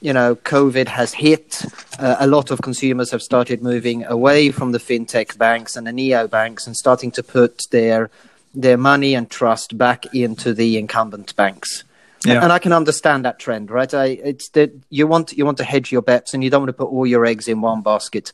you 0.01 0.13
know, 0.13 0.35
COVID 0.35 0.87
has 0.87 1.13
hit, 1.13 1.65
uh, 1.99 2.17
a 2.19 2.27
lot 2.27 2.51
of 2.51 2.61
consumers 2.61 3.11
have 3.11 3.21
started 3.21 3.63
moving 3.63 4.03
away 4.05 4.51
from 4.51 4.71
the 4.71 4.77
fintech 4.77 5.37
banks 5.37 5.75
and 5.75 5.87
the 5.87 5.91
neo 5.91 6.27
banks 6.27 6.67
and 6.67 6.75
starting 6.75 7.11
to 7.11 7.23
put 7.23 7.61
their 7.71 8.09
their 8.57 8.77
money 8.77 9.15
and 9.15 9.29
trust 9.29 9.77
back 9.77 10.15
into 10.15 10.53
the 10.53 10.77
incumbent 10.77 11.35
banks. 11.35 11.83
Yeah. 12.25 12.41
And 12.41 12.51
I 12.51 12.59
can 12.59 12.71
understand 12.71 13.25
that 13.25 13.37
trend, 13.37 13.69
right? 13.69 13.93
I, 13.93 14.05
it's 14.05 14.49
that 14.51 14.71
you 14.89 15.07
want 15.07 15.33
you 15.33 15.45
want 15.45 15.57
to 15.57 15.63
hedge 15.63 15.91
your 15.91 16.01
bets 16.01 16.33
and 16.33 16.43
you 16.43 16.49
don't 16.49 16.61
want 16.61 16.69
to 16.69 16.73
put 16.73 16.89
all 16.89 17.05
your 17.05 17.25
eggs 17.25 17.47
in 17.47 17.61
one 17.61 17.81
basket. 17.81 18.31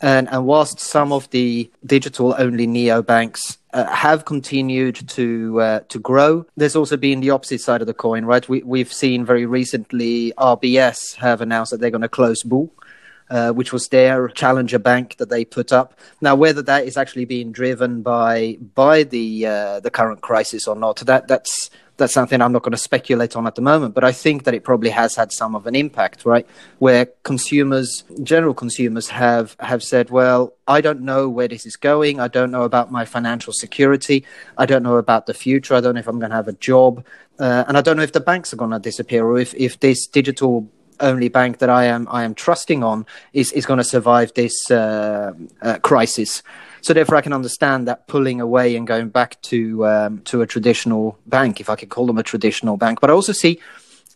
And, 0.00 0.28
and 0.30 0.46
whilst 0.46 0.80
some 0.80 1.12
of 1.12 1.30
the 1.30 1.70
digital 1.86 2.34
only 2.36 2.66
neo 2.66 3.02
banks 3.02 3.58
uh, 3.72 3.86
have 3.86 4.24
continued 4.24 5.08
to 5.08 5.60
uh, 5.60 5.80
to 5.88 5.98
grow, 5.98 6.44
there's 6.56 6.76
also 6.76 6.96
been 6.96 7.20
the 7.20 7.30
opposite 7.30 7.60
side 7.60 7.80
of 7.80 7.86
the 7.86 7.94
coin, 7.94 8.24
right? 8.24 8.48
We, 8.48 8.62
we've 8.62 8.92
seen 8.92 9.24
very 9.24 9.46
recently 9.46 10.32
RBS 10.38 11.14
have 11.16 11.40
announced 11.40 11.70
that 11.70 11.80
they're 11.80 11.90
going 11.90 12.02
to 12.02 12.08
close 12.08 12.42
Bo. 12.42 12.70
Uh, 13.30 13.50
which 13.50 13.72
was 13.72 13.88
their 13.88 14.28
challenger 14.28 14.78
bank 14.78 15.16
that 15.16 15.30
they 15.30 15.42
put 15.42 15.72
up. 15.72 15.98
Now, 16.20 16.34
whether 16.34 16.60
that 16.60 16.84
is 16.84 16.98
actually 16.98 17.24
being 17.24 17.50
driven 17.50 18.02
by 18.02 18.58
by 18.74 19.04
the 19.04 19.46
uh, 19.46 19.80
the 19.80 19.90
current 19.90 20.20
crisis 20.20 20.68
or 20.68 20.76
not, 20.76 20.96
that 20.96 21.28
that's 21.28 21.70
that's 21.96 22.14
something 22.14 22.40
I'm 22.40 22.52
not 22.52 22.62
going 22.62 22.72
to 22.72 22.78
speculate 22.78 23.36
on 23.36 23.46
at 23.46 23.54
the 23.54 23.62
moment, 23.62 23.94
but 23.94 24.04
I 24.04 24.12
think 24.12 24.44
that 24.44 24.54
it 24.54 24.64
probably 24.64 24.90
has 24.90 25.14
had 25.14 25.32
some 25.32 25.54
of 25.54 25.66
an 25.66 25.74
impact, 25.74 26.24
right? 26.24 26.46
Where 26.78 27.06
consumers, 27.22 28.04
general 28.22 28.54
consumers, 28.54 29.08
have 29.08 29.56
have 29.60 29.82
said, 29.82 30.10
"Well, 30.10 30.54
I 30.66 30.80
don't 30.80 31.02
know 31.02 31.28
where 31.28 31.48
this 31.48 31.66
is 31.66 31.76
going. 31.76 32.18
I 32.18 32.28
don't 32.28 32.50
know 32.50 32.62
about 32.62 32.90
my 32.90 33.04
financial 33.04 33.52
security. 33.52 34.24
I 34.56 34.66
don't 34.66 34.82
know 34.82 34.96
about 34.96 35.26
the 35.26 35.34
future. 35.34 35.74
I 35.74 35.80
don't 35.80 35.94
know 35.94 36.00
if 36.00 36.08
I'm 36.08 36.18
going 36.18 36.30
to 36.30 36.36
have 36.36 36.48
a 36.48 36.54
job, 36.54 37.04
uh, 37.38 37.64
and 37.68 37.76
I 37.76 37.82
don't 37.82 37.96
know 37.96 38.02
if 38.02 38.12
the 38.12 38.20
banks 38.20 38.52
are 38.52 38.56
going 38.56 38.70
to 38.70 38.78
disappear 38.78 39.24
or 39.24 39.38
if 39.38 39.54
if 39.54 39.80
this 39.80 40.06
digital 40.06 40.68
only 41.00 41.28
bank 41.28 41.58
that 41.58 41.70
I 41.70 41.84
am 41.84 42.08
I 42.10 42.24
am 42.24 42.34
trusting 42.34 42.82
on 42.82 43.06
is 43.32 43.52
is 43.52 43.66
going 43.66 43.78
to 43.78 43.84
survive 43.84 44.32
this 44.34 44.70
uh, 44.70 45.32
uh, 45.60 45.78
crisis." 45.80 46.42
So 46.82 46.92
therefore, 46.92 47.16
I 47.16 47.20
can 47.20 47.32
understand 47.32 47.88
that 47.88 48.06
pulling 48.08 48.40
away 48.40 48.76
and 48.76 48.86
going 48.86 49.08
back 49.08 49.40
to 49.42 49.86
um, 49.86 50.20
to 50.22 50.42
a 50.42 50.46
traditional 50.46 51.18
bank, 51.26 51.60
if 51.60 51.70
I 51.70 51.76
could 51.76 51.88
call 51.88 52.06
them 52.06 52.18
a 52.18 52.22
traditional 52.22 52.76
bank. 52.76 53.00
But 53.00 53.10
I 53.10 53.12
also 53.12 53.32
see 53.32 53.60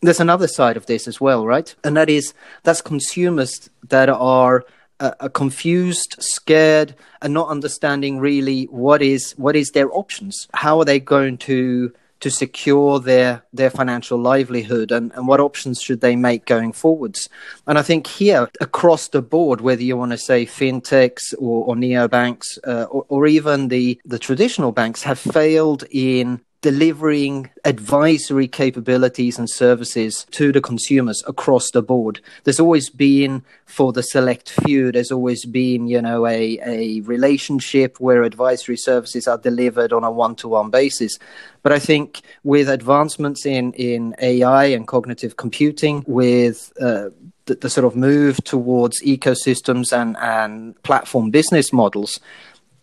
there's 0.03 0.21
another 0.21 0.49
side 0.49 0.77
of 0.77 0.87
this 0.87 1.09
as 1.09 1.21
well, 1.21 1.47
right? 1.47 1.75
And 1.85 1.97
that 1.97 2.11
is 2.11 2.35
that's 2.65 2.83
consumers 2.83 3.71
that 3.89 4.09
are 4.09 4.65
uh, 5.01 5.29
confused, 5.29 6.17
scared, 6.19 6.95
and 7.23 7.35
not 7.35 7.49
understanding 7.49 8.19
really 8.19 8.65
what 8.65 9.03
is 9.03 9.33
what 9.33 9.57
is 9.57 9.71
their 9.71 9.91
options. 9.93 10.49
How 10.55 10.79
are 10.81 10.85
they 10.85 11.01
going 11.01 11.39
to 11.39 11.93
to 12.21 12.31
secure 12.31 12.99
their 12.99 13.45
their 13.53 13.71
financial 13.71 14.19
livelihood 14.19 14.91
and, 14.91 15.13
and 15.13 15.29
what 15.29 15.41
options 15.41 15.81
should 15.81 16.01
they 16.01 16.17
make 16.17 16.47
going 16.47 16.73
forwards. 16.73 17.29
And 17.67 17.79
i 17.79 17.83
think 17.83 18.07
here 18.07 18.49
across 18.61 19.09
the 19.09 19.23
board 19.23 19.61
whether 19.61 19.83
you 19.83 19.97
want 19.97 20.13
to 20.13 20.19
say 20.19 20.47
fintechs 20.47 21.35
or, 21.39 21.65
or 21.67 21.75
neobanks 21.75 22.59
uh, 22.67 22.85
or, 22.85 23.05
or 23.09 23.27
even 23.27 23.69
the 23.69 24.01
the 24.05 24.19
traditional 24.19 24.73
banks 24.73 25.03
have 25.03 25.19
failed 25.19 25.85
in 25.91 26.41
delivering 26.67 27.49
advisory 27.65 28.49
capabilities 28.49 29.39
and 29.39 29.49
services 29.49 30.27
to 30.33 30.51
the 30.51 30.61
consumers 30.61 31.23
across 31.29 31.71
the 31.71 31.81
board. 31.81 32.21
There's 32.43 32.59
always 32.59 32.91
been, 32.91 33.45
for 33.67 33.93
the 33.93 34.03
select 34.03 34.51
few, 34.65 34.91
there's 34.91 35.13
always 35.13 35.45
been, 35.45 35.87
you 35.87 36.03
know, 36.03 36.27
a, 36.27 36.59
a 36.67 37.03
relationship 37.03 38.01
where 38.01 38.25
advisory 38.25 38.77
services 38.77 39.29
are 39.29 39.39
delivered 39.39 39.93
on 39.93 40.03
a 40.03 40.11
one 40.11 40.35
to 40.37 40.49
one 40.49 40.71
basis. 40.71 41.21
But 41.63 41.71
I 41.71 41.79
think 41.79 42.23
with 42.43 42.69
advancements 42.69 43.47
in, 43.47 43.73
in 43.75 44.17
AI 44.21 44.65
and 44.65 44.89
cognitive 44.89 45.37
computing, 45.37 46.03
with 46.09 46.73
uh, 46.81 47.11
the, 47.45 47.55
the, 47.55 47.71
sort 47.71 47.85
of 47.85 47.95
move 47.95 48.43
towards 48.43 49.01
ecosystems 49.03 49.93
and, 49.93 50.17
and 50.17 50.83
platform 50.83 51.31
business 51.31 51.73
models, 51.73 52.19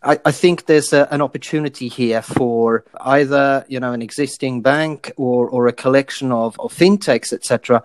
I, 0.03 0.19
I 0.25 0.31
think 0.31 0.65
there's 0.65 0.93
a, 0.93 1.07
an 1.11 1.21
opportunity 1.21 1.87
here 1.87 2.21
for 2.21 2.83
either 3.01 3.65
you 3.67 3.79
know 3.79 3.93
an 3.93 4.01
existing 4.01 4.61
bank 4.61 5.11
or 5.17 5.47
or 5.47 5.67
a 5.67 5.73
collection 5.73 6.31
of, 6.31 6.59
of 6.59 6.73
fintechs, 6.73 7.33
etc., 7.33 7.83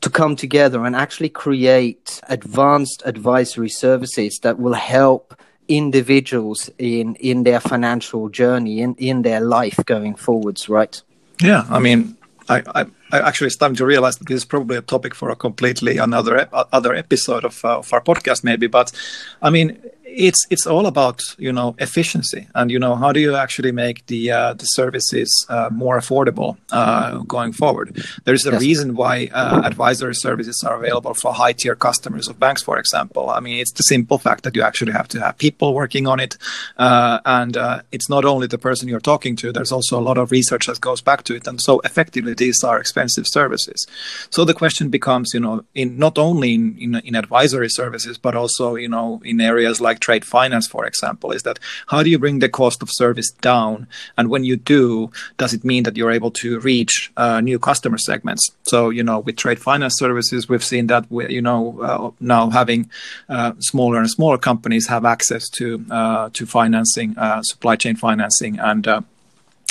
to 0.00 0.10
come 0.10 0.36
together 0.36 0.84
and 0.84 0.96
actually 0.96 1.28
create 1.28 2.20
advanced 2.28 3.02
advisory 3.04 3.68
services 3.68 4.38
that 4.42 4.58
will 4.58 4.74
help 4.74 5.34
individuals 5.68 6.70
in 6.78 7.14
in 7.16 7.44
their 7.44 7.60
financial 7.60 8.28
journey 8.28 8.80
in 8.80 8.94
in 8.96 9.22
their 9.22 9.40
life 9.40 9.80
going 9.86 10.14
forwards 10.14 10.68
right 10.68 11.02
yeah 11.40 11.64
i 11.70 11.78
mean 11.78 12.16
I, 12.46 12.62
I, 12.74 12.86
I 13.10 13.20
actually 13.20 13.48
starting 13.48 13.76
to 13.76 13.86
realize 13.86 14.18
that 14.18 14.28
this 14.28 14.36
is 14.36 14.44
probably 14.44 14.76
a 14.76 14.82
topic 14.82 15.14
for 15.14 15.30
a 15.30 15.36
completely 15.36 15.96
another 15.96 16.46
other 16.52 16.94
episode 16.94 17.46
of, 17.46 17.64
uh, 17.64 17.78
of 17.78 17.90
our 17.94 18.02
podcast 18.02 18.44
maybe 18.44 18.66
but 18.66 18.92
i 19.40 19.48
mean 19.48 19.78
it's 20.16 20.46
it's 20.50 20.66
all 20.66 20.86
about 20.86 21.20
you 21.38 21.52
know 21.52 21.74
efficiency 21.78 22.46
and 22.54 22.70
you 22.70 22.78
know 22.78 22.94
how 22.94 23.12
do 23.12 23.20
you 23.20 23.34
actually 23.34 23.72
make 23.72 24.06
the 24.06 24.30
uh, 24.30 24.54
the 24.54 24.64
services 24.64 25.30
uh, 25.48 25.68
more 25.72 25.98
affordable 25.98 26.56
uh, 26.72 27.18
going 27.18 27.52
forward. 27.52 28.04
There 28.24 28.34
is 28.34 28.46
a 28.46 28.52
yes. 28.52 28.60
reason 28.60 28.94
why 28.94 29.28
uh, 29.32 29.62
advisory 29.64 30.14
services 30.14 30.62
are 30.66 30.76
available 30.76 31.14
for 31.14 31.32
high 31.32 31.52
tier 31.52 31.74
customers 31.74 32.28
of 32.28 32.38
banks, 32.38 32.62
for 32.62 32.78
example. 32.78 33.30
I 33.30 33.40
mean, 33.40 33.58
it's 33.58 33.72
the 33.72 33.82
simple 33.82 34.18
fact 34.18 34.44
that 34.44 34.54
you 34.56 34.62
actually 34.62 34.92
have 34.92 35.08
to 35.08 35.20
have 35.20 35.38
people 35.38 35.74
working 35.74 36.06
on 36.06 36.20
it, 36.20 36.36
uh, 36.78 37.20
and 37.24 37.56
uh, 37.56 37.82
it's 37.92 38.08
not 38.08 38.24
only 38.24 38.46
the 38.46 38.58
person 38.58 38.88
you're 38.88 39.00
talking 39.00 39.36
to. 39.36 39.52
There's 39.52 39.72
also 39.72 39.98
a 39.98 40.04
lot 40.08 40.18
of 40.18 40.30
research 40.30 40.66
that 40.66 40.80
goes 40.80 41.00
back 41.00 41.24
to 41.24 41.34
it, 41.34 41.46
and 41.46 41.60
so 41.60 41.80
effectively 41.80 42.34
these 42.34 42.62
are 42.64 42.78
expensive 42.78 43.26
services. 43.26 43.86
So 44.30 44.44
the 44.44 44.54
question 44.54 44.88
becomes, 44.88 45.32
you 45.34 45.40
know, 45.40 45.64
in 45.74 45.98
not 45.98 46.18
only 46.18 46.54
in, 46.54 46.76
in, 46.78 46.94
in 46.96 47.14
advisory 47.14 47.68
services 47.68 48.18
but 48.18 48.34
also 48.34 48.74
you 48.74 48.88
know 48.88 49.20
in 49.24 49.40
areas 49.40 49.80
like 49.80 50.00
trade 50.06 50.24
finance, 50.24 50.66
for 50.74 50.82
example, 50.90 51.28
is 51.36 51.42
that 51.42 51.58
how 51.92 52.02
do 52.04 52.10
you 52.10 52.18
bring 52.18 52.38
the 52.40 52.48
cost 52.60 52.82
of 52.82 52.88
service 53.02 53.30
down? 53.52 53.86
And 54.16 54.28
when 54.32 54.44
you 54.44 54.56
do, 54.56 55.10
does 55.42 55.52
it 55.56 55.64
mean 55.64 55.82
that 55.84 55.96
you're 55.96 56.16
able 56.18 56.32
to 56.42 56.48
reach 56.60 56.94
uh, 57.16 57.40
new 57.40 57.58
customer 57.58 57.98
segments? 57.98 58.44
So, 58.72 58.78
you 58.90 59.04
know, 59.08 59.18
with 59.20 59.36
trade 59.36 59.60
finance 59.70 59.94
services, 59.98 60.48
we've 60.48 60.68
seen 60.72 60.86
that, 60.88 61.04
we, 61.10 61.22
you 61.36 61.42
know, 61.48 61.60
uh, 61.88 62.10
now 62.20 62.50
having 62.50 62.90
uh, 63.28 63.52
smaller 63.70 63.98
and 63.98 64.10
smaller 64.10 64.38
companies 64.38 64.86
have 64.88 65.04
access 65.04 65.48
to 65.58 65.66
uh, 65.90 66.30
to 66.36 66.42
financing, 66.46 67.16
uh, 67.16 67.40
supply 67.42 67.76
chain 67.76 67.96
financing, 67.96 68.58
and 68.58 68.86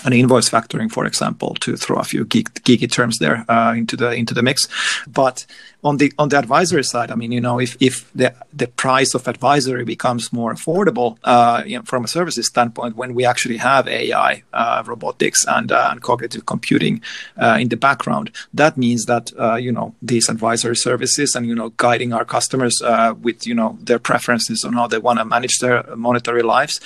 and 0.06 0.14
invoice 0.14 0.50
factoring, 0.50 0.92
for 0.92 1.06
example, 1.06 1.56
to 1.56 1.76
throw 1.76 1.98
a 1.98 2.04
few 2.04 2.26
geek, 2.26 2.54
geeky 2.64 2.92
terms 2.92 3.18
there 3.20 3.46
uh, 3.50 3.74
into 3.74 3.96
the 3.96 4.12
into 4.12 4.34
the 4.34 4.44
mix. 4.44 4.68
But 5.08 5.46
on 5.84 5.98
the 5.98 6.14
on 6.18 6.30
the 6.30 6.38
advisory 6.38 6.84
side, 6.84 7.12
I 7.12 7.16
mean, 7.16 7.32
you 7.32 7.42
know, 7.42 7.60
if 7.60 7.76
if 7.80 8.12
the 8.14 8.34
the 8.54 8.68
price 8.68 9.14
of 9.14 9.28
advisory 9.28 9.84
becomes 9.84 10.32
more 10.32 10.54
affordable 10.54 11.18
uh, 11.24 11.64
you 11.66 11.78
know, 11.78 11.84
from 11.84 12.06
a 12.06 12.08
services 12.08 12.48
standpoint, 12.48 12.96
when 12.96 13.14
we 13.14 13.26
actually 13.26 13.58
have 13.58 13.88
AI, 13.88 14.44
uh, 14.54 14.84
robotics, 14.86 15.46
and, 15.46 15.72
uh, 15.72 15.90
and 15.92 16.02
cognitive 16.02 16.46
computing 16.46 17.02
uh, 17.42 17.58
in 17.60 17.70
the 17.70 17.78
background, 17.78 18.32
that 18.54 18.78
means 18.78 19.06
that 19.06 19.32
uh, 19.40 19.56
you 19.56 19.72
know 19.72 19.94
these 20.02 20.30
advisory 20.30 20.76
services 20.76 21.36
and 21.36 21.46
you 21.46 21.56
know 21.56 21.70
guiding 21.78 22.14
our 22.14 22.26
customers 22.26 22.82
with 23.22 23.46
you 23.46 23.54
know 23.54 23.78
their 23.82 24.00
preferences 24.00 24.64
on 24.64 24.74
how 24.74 24.88
they 24.88 24.98
want 24.98 25.20
to 25.20 25.26
manage 25.26 25.60
their 25.60 25.84
monetary 25.96 26.44
lives 26.44 26.80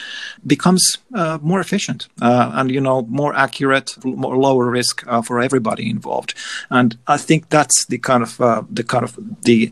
becomes 0.46 0.98
more 1.42 1.60
efficient 1.60 2.08
and 2.22 2.72
you 2.72 2.82
know 2.82 3.07
more 3.08 3.36
accurate, 3.36 3.96
more 4.04 4.38
lower 4.38 4.70
risk 4.70 5.06
for 5.24 5.40
everybody 5.40 5.90
involved. 5.90 6.34
And 6.70 6.98
I 7.08 7.18
think 7.18 7.50
that's 7.50 7.86
the 7.88 7.98
kind 7.98 8.24
of 8.24 8.38
the 8.70 8.84
kind 8.84 9.04
of 9.04 9.18
the 9.44 9.72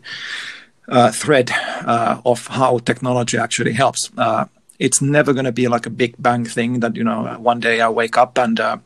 uh, 0.88 1.10
thread 1.10 1.50
uh, 1.52 2.20
of 2.24 2.46
how 2.46 2.78
technology 2.78 3.38
actually 3.38 3.72
helps. 3.72 4.10
Uh, 4.16 4.46
it's 4.78 5.00
never 5.00 5.32
going 5.32 5.44
to 5.44 5.52
be 5.52 5.68
like 5.68 5.86
a 5.86 5.90
big 5.90 6.14
bang 6.18 6.44
thing 6.44 6.80
that 6.80 6.96
you 6.96 7.04
know 7.04 7.24
one 7.38 7.60
day 7.60 7.80
I 7.80 7.88
wake 7.88 8.16
up 8.16 8.38
and 8.38 8.60
uh, 8.60 8.78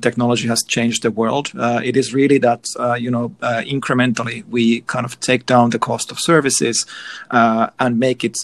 technology 0.00 0.48
has 0.48 0.62
changed 0.66 1.02
the 1.02 1.10
world. 1.10 1.50
Uh, 1.56 1.80
it 1.84 1.96
is 1.96 2.14
really 2.14 2.38
that 2.38 2.64
uh, 2.78 2.94
you 2.94 3.10
know 3.10 3.34
uh, 3.42 3.62
incrementally 3.66 4.44
we 4.48 4.80
kind 4.82 5.04
of 5.04 5.18
take 5.20 5.46
down 5.46 5.70
the 5.70 5.78
cost 5.78 6.10
of 6.10 6.18
services 6.20 6.86
uh, 7.30 7.68
and 7.78 7.98
make 7.98 8.24
it 8.24 8.36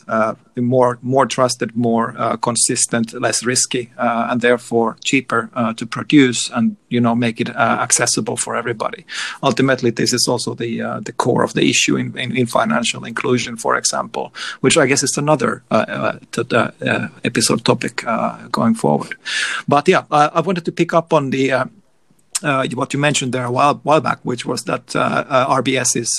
more 0.63 0.99
more 1.03 1.27
trusted, 1.27 1.77
more 1.77 2.15
uh, 2.17 2.37
consistent, 2.37 3.13
less 3.13 3.45
risky, 3.45 3.91
uh, 3.99 4.29
and 4.31 4.41
therefore 4.41 4.97
cheaper 5.05 5.51
uh, 5.55 5.73
to 5.75 5.87
produce, 5.87 6.51
and 6.51 6.77
you 6.89 7.01
know 7.01 7.15
make 7.15 7.41
it 7.41 7.51
uh, 7.51 7.79
accessible 7.81 8.37
for 8.37 8.57
everybody. 8.57 9.05
Ultimately, 9.43 9.91
this 9.91 10.13
is 10.13 10.27
also 10.29 10.55
the 10.55 10.83
uh, 10.83 11.01
the 11.01 11.13
core 11.13 11.43
of 11.43 11.55
the 11.55 11.69
issue 11.69 11.97
in, 11.97 12.17
in, 12.17 12.37
in, 12.37 12.47
financial 12.47 13.05
inclusion, 13.05 13.57
for 13.57 13.77
example, 13.77 14.33
which 14.61 14.77
I 14.77 14.87
guess 14.87 15.03
is 15.03 15.17
another 15.17 15.63
uh, 15.71 16.19
episode 17.25 17.65
topic 17.65 18.05
going 18.53 18.75
forward. 18.75 19.17
But 19.67 19.89
yeah, 19.89 20.05
I, 20.11 20.27
I, 20.27 20.41
wanted 20.41 20.65
to 20.67 20.73
pick 20.73 20.93
up 20.93 21.13
on 21.13 21.24
the. 21.31 21.53
Uh, 22.43 22.67
what 22.75 22.93
you 22.93 23.01
mentioned 23.01 23.33
there 23.33 23.45
a 23.45 23.51
while, 23.51 23.81
while 23.85 24.03
back, 24.03 24.19
which 24.23 24.45
was 24.45 24.65
that 24.65 24.95
uh, 24.95 25.25
uh, 25.27 25.63
RBS's 25.63 26.19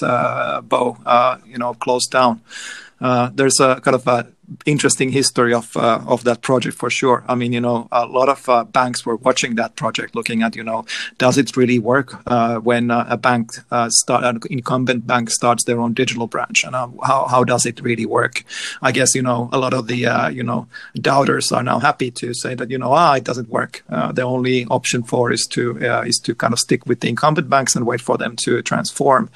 Bo, 0.68 0.98
you 1.46 1.60
know, 1.60 1.76
closed 1.76 2.10
down. 2.10 2.41
Uh, 3.00 3.30
there's 3.34 3.60
a 3.60 3.80
kind 3.82 3.94
of 3.96 4.08
a 4.08 4.28
interesting 4.65 5.10
history 5.10 5.53
of 5.53 5.75
uh, 5.77 6.01
of 6.08 6.23
that 6.23 6.41
project 6.41 6.77
for 6.77 6.89
sure. 6.89 7.23
I 7.27 7.36
mean, 7.36 7.53
you 7.53 7.62
know, 7.62 7.88
a 7.91 8.05
lot 8.05 8.29
of 8.29 8.47
uh, 8.49 8.63
banks 8.63 9.05
were 9.05 9.15
watching 9.15 9.55
that 9.55 9.75
project, 9.75 10.15
looking 10.15 10.43
at, 10.43 10.55
you 10.55 10.63
know, 10.63 10.86
does 11.17 11.38
it 11.38 11.55
really 11.58 11.79
work 11.79 12.21
uh, 12.27 12.58
when 12.60 12.91
uh, 12.91 13.05
a 13.10 13.17
bank 13.17 13.51
uh, 13.71 13.89
start 13.89 14.23
an 14.23 14.39
incumbent 14.49 15.08
bank 15.08 15.29
starts 15.29 15.63
their 15.65 15.79
own 15.79 15.93
digital 15.93 16.27
branch, 16.27 16.63
and 16.63 16.75
uh, 16.75 16.88
how 17.03 17.27
how 17.27 17.43
does 17.43 17.65
it 17.65 17.81
really 17.81 18.05
work? 18.05 18.43
I 18.81 18.91
guess 18.91 19.15
you 19.15 19.21
know 19.21 19.49
a 19.51 19.58
lot 19.58 19.73
of 19.73 19.88
the 19.88 20.31
you 20.34 20.43
know 20.43 20.67
doubters 20.95 21.51
are 21.51 21.63
now 21.63 21.79
happy 21.79 22.12
to 22.12 22.34
say 22.34 22.55
that 22.55 22.69
you 22.69 22.77
know 22.77 22.91
ah 22.93 23.13
it 23.15 23.23
doesn't 23.23 23.49
work. 23.49 23.84
the 23.88 24.21
only 24.21 24.65
option 24.65 25.03
for 25.03 25.31
is 25.31 25.45
to 25.51 25.77
is 26.05 26.19
to 26.19 26.36
kind 26.36 26.53
of 26.53 26.60
stick 26.60 26.86
with 26.86 26.99
the 26.99 27.10
incumbent 27.10 27.49
banks 27.49 27.75
and 27.75 27.86
wait 27.86 28.01
for 28.01 28.17
them 28.17 28.36
to 28.38 28.62
transform, 28.62 29.29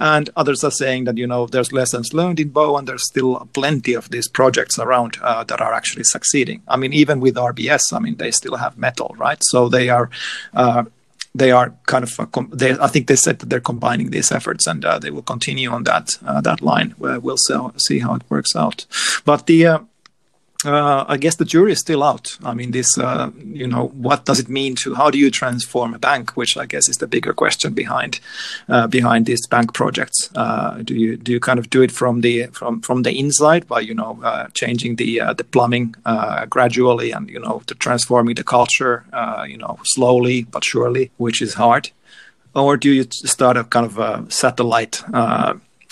and 0.00 0.30
others 0.36 0.64
are 0.64 0.70
saying 0.70 1.04
that 1.04 1.16
you 1.16 1.26
know 1.26 1.46
there's 1.46 1.72
lessons 1.72 2.12
learned 2.12 2.40
in 2.40 2.48
Bo 2.48 2.76
and 2.76 2.88
there's 2.88 3.06
still 3.06 3.48
plenty 3.52 3.94
of 3.94 4.10
these 4.10 4.28
projects 4.28 4.55
projects 4.56 4.78
around 4.78 5.18
uh, 5.22 5.44
that 5.44 5.60
are 5.60 5.74
actually 5.74 6.04
succeeding. 6.04 6.62
I 6.66 6.76
mean, 6.76 6.92
even 6.92 7.20
with 7.20 7.36
RBS, 7.36 7.92
I 7.92 7.98
mean, 7.98 8.16
they 8.16 8.30
still 8.30 8.56
have 8.56 8.78
Mettle, 8.78 9.14
right? 9.18 9.38
So 9.52 9.68
they 9.68 9.88
are. 9.90 10.10
Uh, 10.54 10.84
they 11.34 11.50
are 11.50 11.74
kind 11.84 12.02
of, 12.02 12.32
com- 12.32 12.50
they, 12.50 12.70
I 12.80 12.86
think 12.86 13.08
they 13.08 13.16
said 13.16 13.40
that 13.40 13.50
they're 13.50 13.60
combining 13.60 14.10
these 14.10 14.32
efforts, 14.32 14.66
and 14.66 14.82
uh, 14.86 14.98
they 14.98 15.10
will 15.10 15.20
continue 15.34 15.70
on 15.70 15.84
that 15.84 16.16
uh, 16.24 16.40
that 16.40 16.62
line. 16.62 16.94
Where 16.96 17.20
we'll 17.20 17.36
see 17.86 17.98
how 17.98 18.14
it 18.14 18.22
works 18.30 18.56
out. 18.56 18.86
But 19.26 19.44
the 19.46 19.66
uh, 19.66 19.78
uh, 20.66 21.04
I 21.08 21.16
guess 21.16 21.36
the 21.36 21.44
jury 21.44 21.72
is 21.72 21.80
still 21.80 22.02
out. 22.02 22.36
I 22.44 22.52
mean, 22.54 22.72
this, 22.72 22.98
uh, 22.98 23.30
you 23.44 23.66
know, 23.66 23.88
what 23.88 24.24
does 24.24 24.40
it 24.40 24.48
mean 24.48 24.74
to 24.76 24.94
how 24.94 25.10
do 25.10 25.18
you 25.18 25.30
transform 25.30 25.94
a 25.94 25.98
bank? 25.98 26.36
Which 26.36 26.56
I 26.56 26.66
guess 26.66 26.88
is 26.88 26.96
the 26.96 27.06
bigger 27.06 27.32
question 27.32 27.72
behind 27.72 28.20
uh, 28.68 28.86
behind 28.86 29.26
these 29.26 29.46
bank 29.46 29.74
projects. 29.74 30.30
Uh, 30.34 30.78
do 30.82 30.94
you 30.94 31.16
do 31.16 31.32
you 31.32 31.40
kind 31.40 31.58
of 31.58 31.70
do 31.70 31.82
it 31.82 31.92
from 31.92 32.20
the 32.20 32.46
from 32.48 32.80
from 32.80 33.02
the 33.02 33.12
inside 33.12 33.66
by 33.66 33.80
you 33.80 33.94
know 33.94 34.18
uh, 34.22 34.48
changing 34.54 34.96
the 34.96 35.20
uh, 35.20 35.32
the 35.32 35.44
plumbing 35.44 35.94
gradually 36.50 37.12
and 37.12 37.28
you 37.28 37.40
know 37.40 37.62
transforming 37.78 38.34
the 38.34 38.44
culture, 38.44 39.04
you 39.46 39.56
know, 39.56 39.78
slowly 39.84 40.42
but 40.44 40.64
surely, 40.64 41.10
which 41.18 41.40
is 41.40 41.54
hard, 41.54 41.90
or 42.54 42.76
do 42.76 42.90
you 42.90 43.06
start 43.10 43.56
a 43.56 43.64
kind 43.64 43.86
of 43.86 43.98
a 43.98 44.24
satellite? 44.28 45.02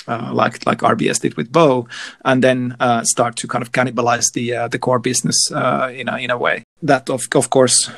Uh, 0.06 0.30
like 0.34 0.66
like 0.66 0.78
RBS 0.78 1.20
did 1.20 1.34
with 1.36 1.50
Bo, 1.50 1.88
and 2.24 2.42
then 2.42 2.76
uh, 2.78 3.02
start 3.04 3.36
to 3.36 3.48
kind 3.48 3.62
of 3.62 3.72
cannibalize 3.72 4.32
the 4.32 4.54
uh, 4.54 4.68
the 4.68 4.78
core 4.78 4.98
business 4.98 5.36
uh, 5.50 5.90
in 5.94 6.08
a 6.08 6.18
in 6.18 6.30
a 6.30 6.36
way. 6.36 6.62
That 6.82 7.08
of 7.08 7.22
of 7.34 7.48
course 7.48 7.90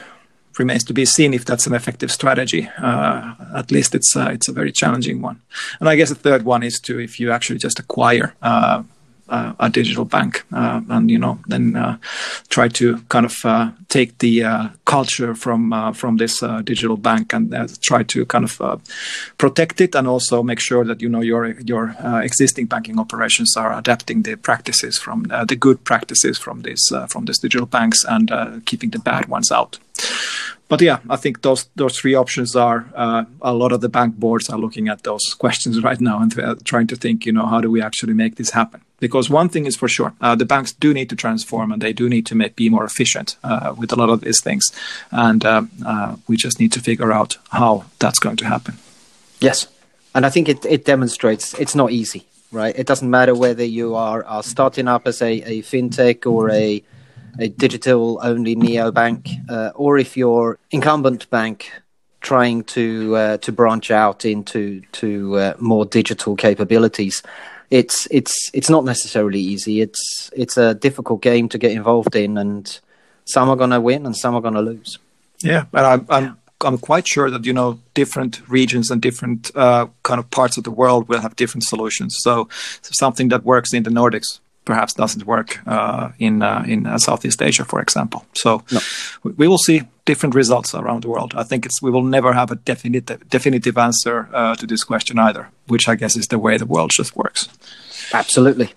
remains 0.58 0.84
to 0.84 0.94
be 0.94 1.04
seen 1.04 1.34
if 1.34 1.44
that's 1.44 1.66
an 1.66 1.74
effective 1.74 2.10
strategy. 2.10 2.68
Uh, 2.78 3.34
at 3.54 3.70
least 3.70 3.94
it's 3.94 4.16
uh, 4.16 4.30
it's 4.32 4.48
a 4.48 4.52
very 4.52 4.72
challenging 4.72 5.20
one. 5.20 5.40
And 5.80 5.88
I 5.88 5.96
guess 5.96 6.08
the 6.08 6.14
third 6.14 6.44
one 6.44 6.62
is 6.62 6.80
to 6.80 7.00
if 7.00 7.18
you 7.18 7.32
actually 7.32 7.58
just 7.58 7.78
acquire 7.78 8.34
uh, 9.28 9.52
a 9.58 9.68
digital 9.68 10.04
bank, 10.04 10.44
uh, 10.52 10.80
and 10.88 11.10
you 11.10 11.18
know 11.18 11.38
then 11.46 11.76
uh, 11.76 11.96
try 12.48 12.68
to 12.68 12.98
kind 13.08 13.26
of 13.26 13.34
uh, 13.44 13.70
take 13.88 14.18
the 14.18 14.44
uh, 14.44 14.68
culture 14.84 15.34
from 15.34 15.72
uh, 15.72 15.92
from 15.92 16.16
this 16.16 16.40
digital 16.64 16.96
bank 16.96 17.32
and 17.32 17.52
try 17.82 18.02
to 18.02 18.24
kind 18.26 18.44
of 18.44 18.82
protect 19.38 19.80
it, 19.80 19.94
and 19.94 20.06
also 20.06 20.42
make 20.42 20.60
sure 20.60 20.84
that 20.84 21.00
you 21.00 21.08
know 21.08 21.20
your 21.20 21.58
your 21.60 21.94
existing 22.22 22.66
banking 22.66 22.98
operations 22.98 23.56
are 23.56 23.76
adapting 23.76 24.22
the 24.22 24.36
practices 24.36 24.98
from 24.98 25.24
the 25.48 25.56
good 25.56 25.82
practices 25.84 26.38
from 26.38 26.62
this 26.62 26.92
from 27.08 27.24
these 27.24 27.38
digital 27.38 27.66
banks 27.66 28.04
and 28.08 28.30
keeping 28.66 28.90
the 28.90 28.98
bad 28.98 29.26
ones 29.26 29.50
out 29.50 29.78
but 30.68 30.80
yeah, 30.80 30.98
I 31.08 31.16
think 31.16 31.42
those 31.42 31.68
those 31.76 31.98
three 31.98 32.14
options 32.14 32.56
are 32.56 32.86
uh, 32.94 33.24
a 33.40 33.52
lot 33.52 33.72
of 33.72 33.80
the 33.80 33.88
bank 33.88 34.16
boards 34.16 34.50
are 34.50 34.58
looking 34.58 34.88
at 34.88 35.04
those 35.04 35.34
questions 35.38 35.82
right 35.88 36.00
now 36.00 36.20
and 36.20 36.64
trying 36.64 36.88
to 36.88 36.96
think, 36.96 37.26
you 37.26 37.32
know, 37.32 37.46
how 37.46 37.60
do 37.60 37.70
we 37.70 37.80
actually 37.80 38.14
make 38.14 38.36
this 38.36 38.50
happen? 38.50 38.80
Because 38.98 39.28
one 39.28 39.48
thing 39.48 39.66
is 39.66 39.76
for 39.76 39.88
sure, 39.88 40.14
uh, 40.20 40.35
the 40.35 40.46
banks 40.46 40.72
do 40.72 40.94
need 40.94 41.11
to 41.11 41.16
transform 41.16 41.70
and 41.70 41.82
they 41.82 41.92
do 41.92 42.09
need 42.09 42.24
to 42.26 42.35
make, 42.35 42.56
be 42.56 42.70
more 42.70 42.85
efficient 42.85 43.37
uh, 43.44 43.74
with 43.76 43.92
a 43.92 43.96
lot 43.96 44.09
of 44.09 44.22
these 44.22 44.40
things, 44.42 44.64
and 45.11 45.44
uh, 45.44 45.62
uh, 45.85 46.16
we 46.26 46.37
just 46.37 46.59
need 46.59 46.72
to 46.72 46.80
figure 46.80 47.12
out 47.12 47.37
how 47.50 47.85
that's 47.98 48.18
going 48.18 48.37
to 48.37 48.46
happen. 48.46 48.78
Yes, 49.40 49.66
and 50.14 50.24
I 50.24 50.30
think 50.30 50.48
it 50.48 50.64
it 50.64 50.85
demonstrates 50.85 51.52
it's 51.54 51.74
not 51.74 51.90
easy, 51.90 52.24
right? 52.50 52.74
It 52.78 52.87
doesn't 52.87 53.11
matter 53.11 53.35
whether 53.35 53.64
you 53.64 53.94
are, 53.94 54.24
are 54.24 54.42
starting 54.42 54.88
up 54.88 55.06
as 55.06 55.20
a, 55.20 55.32
a 55.42 55.62
fintech 55.62 56.24
or 56.24 56.50
a 56.50 56.82
a 57.38 57.48
digital 57.48 58.18
only 58.22 58.56
neobank, 58.56 59.50
uh, 59.50 59.72
or 59.74 59.98
if 59.98 60.16
you're 60.16 60.59
incumbent 60.70 61.28
bank 61.30 61.70
trying 62.20 62.64
to 62.64 63.14
uh, 63.14 63.37
to 63.38 63.52
branch 63.52 63.90
out 63.90 64.24
into 64.24 64.80
to 64.92 65.37
uh, 65.37 65.54
more 65.59 65.85
digital 65.85 66.35
capabilities, 66.35 67.22
it's 67.70 68.07
it's 68.11 68.50
it's 68.52 68.70
not 68.70 68.85
necessarily 68.85 69.40
easy. 69.40 69.81
It's 69.81 70.31
it's 70.35 70.57
a 70.57 70.74
difficult 70.74 71.22
game 71.22 71.48
to 71.50 71.59
get 71.59 71.72
involved 71.72 72.16
in, 72.16 72.38
and 72.38 72.81
some 73.24 73.48
are 73.48 73.57
going 73.57 73.70
to 73.70 73.81
win 73.81 74.07
and 74.07 74.16
some 74.16 74.35
are 74.35 74.40
going 74.40 74.55
to 74.55 74.61
lose. 74.61 74.98
Yeah, 75.42 75.64
and 75.72 75.87
I'm, 75.87 76.07
I'm 76.09 76.38
I'm 76.62 76.79
quite 76.79 77.07
sure 77.07 77.31
that 77.31 77.44
you 77.44 77.52
know 77.52 77.81
different 77.94 78.40
regions 78.48 78.90
and 78.90 79.02
different 79.02 79.50
uh, 79.55 79.88
kind 80.02 80.18
of 80.18 80.31
parts 80.31 80.57
of 80.57 80.64
the 80.64 80.70
world 80.70 81.09
will 81.09 81.20
have 81.20 81.37
different 81.37 81.64
solutions. 81.64 82.16
So, 82.20 82.48
so 82.83 82.90
something 82.92 83.29
that 83.29 83.44
works 83.44 83.74
in 83.74 83.83
the 83.83 83.90
Nordics 83.90 84.40
perhaps 84.66 84.92
doesn't 84.92 85.24
work 85.24 85.66
uh, 85.66 86.11
in 86.18 86.42
uh, 86.42 86.62
in 86.68 86.87
uh, 86.87 86.98
Southeast 86.98 87.40
Asia, 87.40 87.64
for 87.64 87.81
example. 87.81 88.26
So 88.35 88.62
no. 88.70 88.81
we 89.22 89.48
will 89.48 89.62
see 89.68 89.83
different 90.05 90.35
results 90.35 90.74
around 90.74 91.05
the 91.05 91.09
world. 91.09 91.33
I 91.35 91.44
think 91.44 91.64
it's 91.64 91.81
we 91.81 91.90
will 91.90 92.02
never 92.02 92.35
have 92.35 92.50
a 92.50 92.57
definitive 92.57 93.29
definitive 93.31 93.79
answer 93.79 94.29
uh, 94.35 94.55
to 94.57 94.66
this 94.66 94.85
question 94.85 95.18
either, 95.18 95.48
which 95.68 95.88
I 95.88 95.94
guess 95.94 96.16
is 96.16 96.26
the 96.26 96.38
way 96.38 96.59
the 96.59 96.66
world 96.66 96.90
just 96.92 97.16
works. 97.16 97.48
Absolutely. 98.12 98.74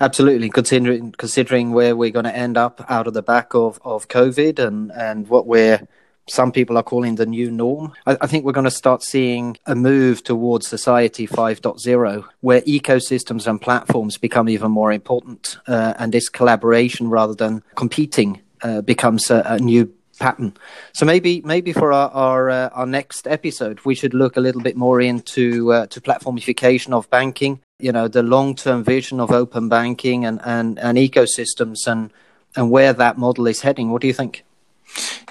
Absolutely, 0.00 0.50
considering 0.50 1.12
considering 1.12 1.72
where 1.72 1.94
we're 1.94 2.10
going 2.10 2.24
to 2.24 2.36
end 2.36 2.56
up 2.56 2.84
out 2.88 3.06
of 3.06 3.14
the 3.14 3.22
back 3.22 3.54
of, 3.54 3.80
of 3.84 4.08
COVID 4.08 4.58
and, 4.58 4.90
and 4.90 5.28
what 5.28 5.46
we're 5.46 5.86
some 6.28 6.52
people 6.52 6.76
are 6.76 6.82
calling 6.82 7.16
the 7.16 7.26
new 7.26 7.50
norm. 7.50 7.92
I, 8.06 8.16
I, 8.20 8.26
think 8.26 8.44
we're 8.44 8.52
going 8.52 8.64
to 8.64 8.70
start 8.70 9.02
seeing 9.02 9.56
a 9.66 9.74
move 9.74 10.22
towards 10.22 10.66
society 10.68 11.26
5.0, 11.26 12.24
where 12.40 12.60
ecosystems 12.62 13.46
and 13.46 13.60
platforms 13.60 14.18
become 14.18 14.48
even 14.48 14.70
more 14.70 14.92
important, 14.92 15.58
uh, 15.66 15.94
and 15.98 16.12
this 16.12 16.28
collaboration 16.28 17.08
rather 17.08 17.34
than 17.34 17.62
competing 17.74 18.40
uh, 18.62 18.80
becomes 18.82 19.30
a, 19.30 19.42
a, 19.46 19.58
new 19.58 19.92
pattern. 20.18 20.56
So 20.92 21.04
maybe 21.04 21.40
maybe 21.44 21.72
for 21.72 21.92
our 21.92 22.10
our, 22.10 22.50
uh, 22.50 22.68
our, 22.68 22.86
next 22.86 23.26
episode, 23.26 23.80
we 23.84 23.94
should 23.94 24.14
look 24.14 24.36
a 24.36 24.40
little 24.40 24.60
bit 24.60 24.76
more 24.76 25.00
into 25.00 25.72
uh, 25.72 25.86
to 25.88 26.00
platformification 26.00 26.92
of 26.92 27.10
banking. 27.10 27.60
You 27.80 27.90
know, 27.90 28.06
the 28.06 28.22
long 28.22 28.54
term 28.54 28.84
vision 28.84 29.18
of 29.18 29.32
open 29.32 29.68
banking 29.68 30.24
and, 30.24 30.40
and, 30.44 30.78
and 30.78 30.96
ecosystems 30.96 31.86
and 31.86 32.12
and 32.54 32.70
where 32.70 32.92
that 32.92 33.18
model 33.18 33.48
is 33.48 33.62
heading. 33.62 33.90
What 33.90 34.02
do 34.02 34.06
you 34.06 34.14
think? 34.14 34.44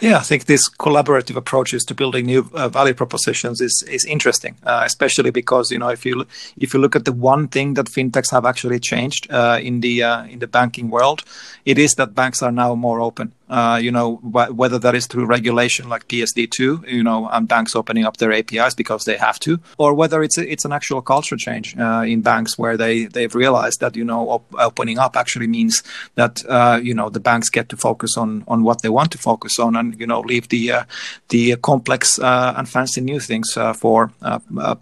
Yeah, 0.01 0.17
I 0.17 0.21
think 0.21 0.45
this 0.45 0.67
collaborative 0.69 1.35
approaches 1.35 1.83
to 1.85 1.93
building 1.93 2.25
new 2.25 2.49
uh, 2.53 2.69
value 2.69 2.93
propositions 2.93 3.61
is 3.61 3.83
is 3.87 4.05
interesting, 4.05 4.55
uh, 4.63 4.81
especially 4.85 5.31
because 5.31 5.71
you 5.71 5.77
know 5.77 5.89
if 5.89 6.05
you 6.05 6.25
if 6.57 6.73
you 6.73 6.79
look 6.79 6.95
at 6.95 7.05
the 7.05 7.13
one 7.13 7.47
thing 7.47 7.75
that 7.75 7.85
fintechs 7.85 8.31
have 8.31 8.45
actually 8.45 8.79
changed 8.79 9.31
uh, 9.31 9.59
in 9.61 9.81
the 9.81 10.03
uh, 10.03 10.23
in 10.25 10.39
the 10.39 10.47
banking 10.47 10.89
world, 10.89 11.23
it 11.65 11.77
is 11.77 11.93
that 11.95 12.15
banks 12.15 12.41
are 12.41 12.51
now 12.51 12.75
more 12.75 12.99
open. 12.99 13.31
Uh, 13.51 13.77
you 13.81 13.91
know, 13.91 14.15
wh- 14.17 14.57
whether 14.57 14.79
that 14.79 14.95
is 14.95 15.07
through 15.07 15.25
regulation 15.25 15.89
like 15.89 16.07
PSD2, 16.07 16.87
you 16.87 17.03
know, 17.03 17.27
and 17.33 17.49
banks 17.49 17.75
opening 17.75 18.05
up 18.05 18.15
their 18.15 18.31
APIs 18.31 18.73
because 18.73 19.03
they 19.03 19.17
have 19.17 19.37
to, 19.41 19.59
or 19.77 19.93
whether 19.93 20.23
it's 20.23 20.37
a, 20.37 20.49
it's 20.49 20.63
an 20.63 20.71
actual 20.71 21.01
culture 21.01 21.35
change 21.35 21.77
uh, 21.77 22.03
in 22.07 22.21
banks 22.21 22.57
where 22.57 22.77
they 22.77 23.07
they've 23.07 23.35
realized 23.35 23.81
that 23.81 23.97
you 23.97 24.05
know 24.05 24.29
op- 24.29 24.55
opening 24.57 24.97
up 24.97 25.17
actually 25.17 25.47
means 25.47 25.83
that 26.15 26.41
uh, 26.47 26.79
you 26.81 26.93
know 26.93 27.09
the 27.09 27.19
banks 27.19 27.49
get 27.49 27.67
to 27.67 27.75
focus 27.75 28.15
on 28.17 28.45
on 28.47 28.63
what 28.63 28.83
they 28.83 28.89
want 28.89 29.11
to 29.11 29.17
focus 29.17 29.59
on 29.59 29.75
and 29.75 29.99
you 29.99 30.07
know 30.07 30.21
leave 30.21 30.47
the 30.47 30.71
uh, 30.71 30.83
the 31.27 31.57
complex 31.57 32.17
uh, 32.19 32.53
and 32.55 32.69
fancy 32.69 33.01
new 33.01 33.19
things 33.19 33.57
for 33.75 34.11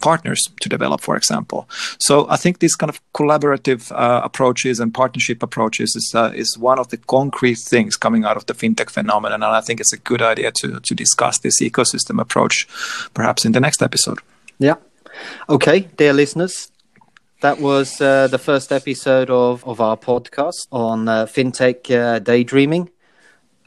partners 0.00 0.48
to 0.60 0.68
develop, 0.68 1.00
for 1.00 1.16
example. 1.16 1.68
So 1.98 2.28
I 2.28 2.36
think 2.36 2.60
these 2.60 2.76
kind 2.76 2.90
of 2.90 3.00
collaborative 3.12 3.90
approaches 4.24 4.78
and 4.78 4.94
partnership 4.94 5.42
approaches 5.42 5.96
is 5.96 6.14
is 6.34 6.56
one 6.56 6.78
of 6.78 6.88
the 6.90 6.98
concrete 6.98 7.58
things 7.58 7.96
coming 7.96 8.24
out 8.24 8.36
of 8.36 8.46
the 8.46 8.54
fintech 8.60 8.90
phenomenon. 8.90 9.42
And 9.42 9.52
I 9.52 9.60
think 9.60 9.80
it's 9.80 9.92
a 9.92 9.98
good 9.98 10.22
idea 10.22 10.52
to, 10.60 10.80
to 10.80 10.94
discuss 10.94 11.38
this 11.38 11.60
ecosystem 11.60 12.20
approach 12.20 12.66
perhaps 13.14 13.44
in 13.44 13.52
the 13.52 13.60
next 13.60 13.82
episode. 13.82 14.18
Yeah. 14.58 14.76
Okay, 15.48 15.88
dear 15.96 16.12
listeners, 16.12 16.70
that 17.40 17.58
was 17.60 18.00
uh, 18.00 18.28
the 18.28 18.38
first 18.38 18.72
episode 18.72 19.30
of, 19.30 19.66
of 19.66 19.80
our 19.80 19.96
podcast 19.96 20.66
on 20.70 21.08
uh, 21.08 21.26
fintech 21.26 21.90
uh, 21.90 22.18
daydreaming. 22.18 22.90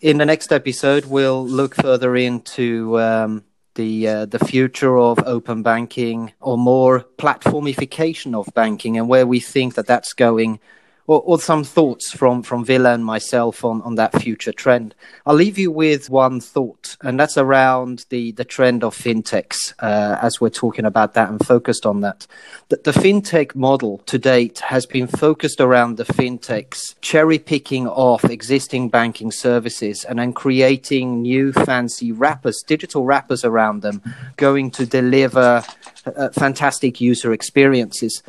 In 0.02 0.18
the 0.18 0.26
next 0.26 0.52
episode, 0.52 1.06
we'll 1.06 1.46
look 1.46 1.76
further 1.76 2.16
into 2.16 3.00
um, 3.00 3.44
the 3.76 4.08
uh, 4.08 4.26
the 4.26 4.40
future 4.40 4.98
of 4.98 5.20
open 5.26 5.64
banking 5.64 6.34
or 6.40 6.58
more 6.58 7.06
platformification 7.18 8.36
of 8.36 8.54
banking 8.54 8.98
and 8.98 9.08
where 9.08 9.26
we 9.26 9.40
think 9.40 9.76
that 9.76 9.88
that's 9.88 10.14
going 10.14 10.60
or, 11.06 11.22
or, 11.22 11.40
some 11.40 11.64
thoughts 11.64 12.12
from 12.12 12.44
from 12.44 12.64
Ville 12.64 12.88
and 12.88 13.04
myself 13.04 13.66
on, 13.66 13.82
on 13.82 13.96
that 13.96 14.22
future 14.22 14.54
trend. 14.54 14.96
I'll 15.26 15.36
leave 15.36 15.58
you 15.58 15.72
with 15.72 16.10
one 16.10 16.40
thought, 16.40 16.96
and 17.02 17.20
that's 17.20 17.38
around 17.38 18.06
the 18.10 18.32
the 18.32 18.46
trend 18.46 18.84
of 18.84 18.96
fintechs. 18.96 19.74
Uh, 19.80 20.18
as 20.22 20.40
we're 20.40 20.50
talking 20.50 20.86
about 20.86 21.14
that 21.14 21.30
and 21.30 21.46
focused 21.46 21.86
on 21.86 22.02
that, 22.02 22.26
the, 22.70 22.78
the 22.78 22.92
fintech 22.92 23.54
model 23.56 23.98
to 24.06 24.18
date 24.18 24.60
has 24.60 24.86
been 24.86 25.08
focused 25.08 25.60
around 25.60 25.98
the 25.98 26.06
fintechs 26.06 26.96
cherry 27.02 27.40
picking 27.40 27.88
off 27.88 28.24
existing 28.24 28.90
banking 28.90 29.32
services 29.32 30.06
and 30.06 30.20
then 30.20 30.32
creating 30.32 31.22
new 31.22 31.52
fancy 31.52 32.12
wrappers, 32.12 32.64
digital 32.66 33.04
wrappers 33.04 33.44
around 33.44 33.82
them, 33.82 34.02
going 34.38 34.72
to 34.72 34.86
deliver 34.86 35.64
uh, 36.06 36.30
fantastic 36.30 37.02
user 37.02 37.34
experiences 37.34 38.24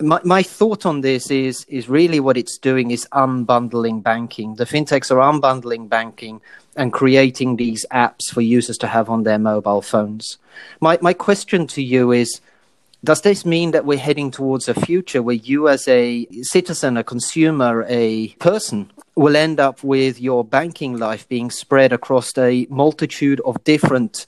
my, 0.00 0.20
my 0.24 0.42
thought 0.42 0.86
on 0.86 1.00
this 1.00 1.30
is 1.30 1.64
is 1.68 1.88
really 1.88 2.20
what 2.20 2.36
it's 2.36 2.58
doing 2.58 2.90
is 2.90 3.06
unbundling 3.12 4.02
banking. 4.02 4.54
The 4.54 4.64
fintechs 4.64 5.10
are 5.10 5.32
unbundling 5.32 5.88
banking 5.88 6.40
and 6.76 6.92
creating 6.92 7.56
these 7.56 7.84
apps 7.92 8.30
for 8.32 8.40
users 8.40 8.78
to 8.78 8.86
have 8.86 9.10
on 9.10 9.24
their 9.24 9.38
mobile 9.38 9.82
phones. 9.82 10.38
My 10.80 10.98
my 11.00 11.12
question 11.12 11.66
to 11.68 11.82
you 11.82 12.12
is 12.12 12.40
does 13.02 13.22
this 13.22 13.46
mean 13.46 13.70
that 13.70 13.86
we're 13.86 13.98
heading 13.98 14.30
towards 14.30 14.68
a 14.68 14.74
future 14.74 15.22
where 15.22 15.36
you 15.36 15.68
as 15.68 15.88
a 15.88 16.26
citizen, 16.42 16.98
a 16.98 17.04
consumer, 17.04 17.86
a 17.88 18.28
person 18.34 18.90
will 19.14 19.36
end 19.36 19.58
up 19.58 19.82
with 19.82 20.20
your 20.20 20.44
banking 20.44 20.98
life 20.98 21.26
being 21.28 21.50
spread 21.50 21.92
across 21.92 22.36
a 22.36 22.66
multitude 22.68 23.40
of 23.46 23.62
different 23.64 24.26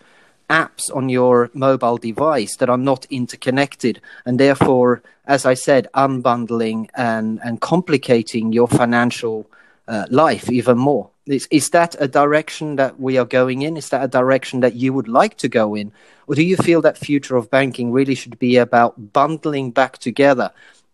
apps 0.61 0.85
on 0.95 1.09
your 1.09 1.51
mobile 1.55 1.97
device 1.97 2.57
that 2.57 2.69
are 2.69 2.85
not 2.91 3.07
interconnected 3.11 4.01
and 4.27 4.38
therefore 4.38 5.03
as 5.27 5.47
i 5.47 5.55
said 5.55 5.88
unbundling 5.95 6.88
and 6.95 7.41
and 7.45 7.61
complicating 7.61 8.53
your 8.53 8.69
financial 8.69 9.47
uh, 9.88 10.07
life 10.11 10.51
even 10.51 10.79
more. 10.79 11.11
Is, 11.27 11.47
is 11.51 11.71
that 11.71 11.95
a 12.01 12.09
direction 12.09 12.77
that 12.77 12.99
we 12.99 13.19
are 13.19 13.25
going 13.25 13.62
in? 13.62 13.77
Is 13.77 13.88
that 13.91 14.05
a 14.05 14.09
direction 14.09 14.61
that 14.61 14.75
you 14.75 14.93
would 14.93 15.09
like 15.09 15.37
to 15.38 15.49
go 15.49 15.75
in? 15.75 15.93
Or 16.27 16.35
do 16.35 16.43
you 16.43 16.57
feel 16.57 16.81
that 16.83 16.99
future 16.99 17.37
of 17.37 17.51
banking 17.51 17.93
really 17.93 18.15
should 18.15 18.38
be 18.38 18.57
about 18.57 19.12
bundling 19.12 19.71
back 19.71 19.99
together 19.99 20.51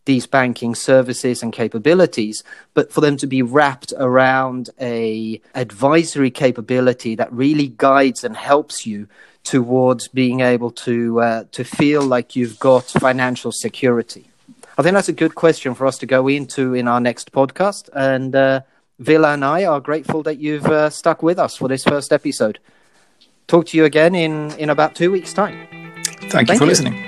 these 0.09 0.27
banking 0.27 0.75
services 0.75 1.43
and 1.43 1.53
capabilities, 1.53 2.43
but 2.73 2.91
for 2.91 3.03
them 3.03 3.19
to 3.19 3.27
be 3.27 3.43
wrapped 3.43 3.93
around 3.99 4.71
a 4.81 5.39
advisory 5.55 6.31
capability 6.31 7.15
that 7.15 7.31
really 7.31 7.69
guides 7.69 8.25
and 8.25 8.35
helps 8.35 8.87
you 8.87 9.07
towards 9.45 10.09
being 10.09 10.41
able 10.41 10.71
to 10.71 11.21
uh, 11.21 11.45
to 11.53 11.63
feel 11.63 12.03
like 12.03 12.35
you've 12.35 12.59
got 12.59 12.85
financial 12.85 13.53
security? 13.53 14.25
I 14.79 14.83
think 14.83 14.95
that's 14.95 15.11
a 15.11 15.21
good 15.25 15.35
question 15.35 15.75
for 15.75 15.87
us 15.87 15.99
to 15.99 16.07
go 16.07 16.27
into 16.27 16.73
in 16.73 16.89
our 16.89 17.01
next 17.01 17.31
podcast. 17.31 17.91
And 17.93 18.35
uh, 18.35 18.63
Ville 18.99 19.27
and 19.27 19.45
I 19.45 19.67
are 19.67 19.81
grateful 19.81 20.23
that 20.23 20.39
you've 20.39 20.67
uh, 20.67 20.89
stuck 20.89 21.23
with 21.23 21.39
us 21.39 21.57
for 21.57 21.69
this 21.69 21.85
first 21.85 22.13
episode. 22.13 22.59
talk 23.47 23.67
to 23.67 23.77
you 23.77 23.85
again 23.85 24.15
in, 24.15 24.53
in 24.59 24.71
about 24.71 24.95
two 24.95 25.11
weeks' 25.11 25.35
time. 25.35 25.59
Thank, 26.05 26.33
Thank 26.33 26.49
you 26.49 26.59
for 26.59 26.65
you. 26.65 26.71
listening. 26.71 27.08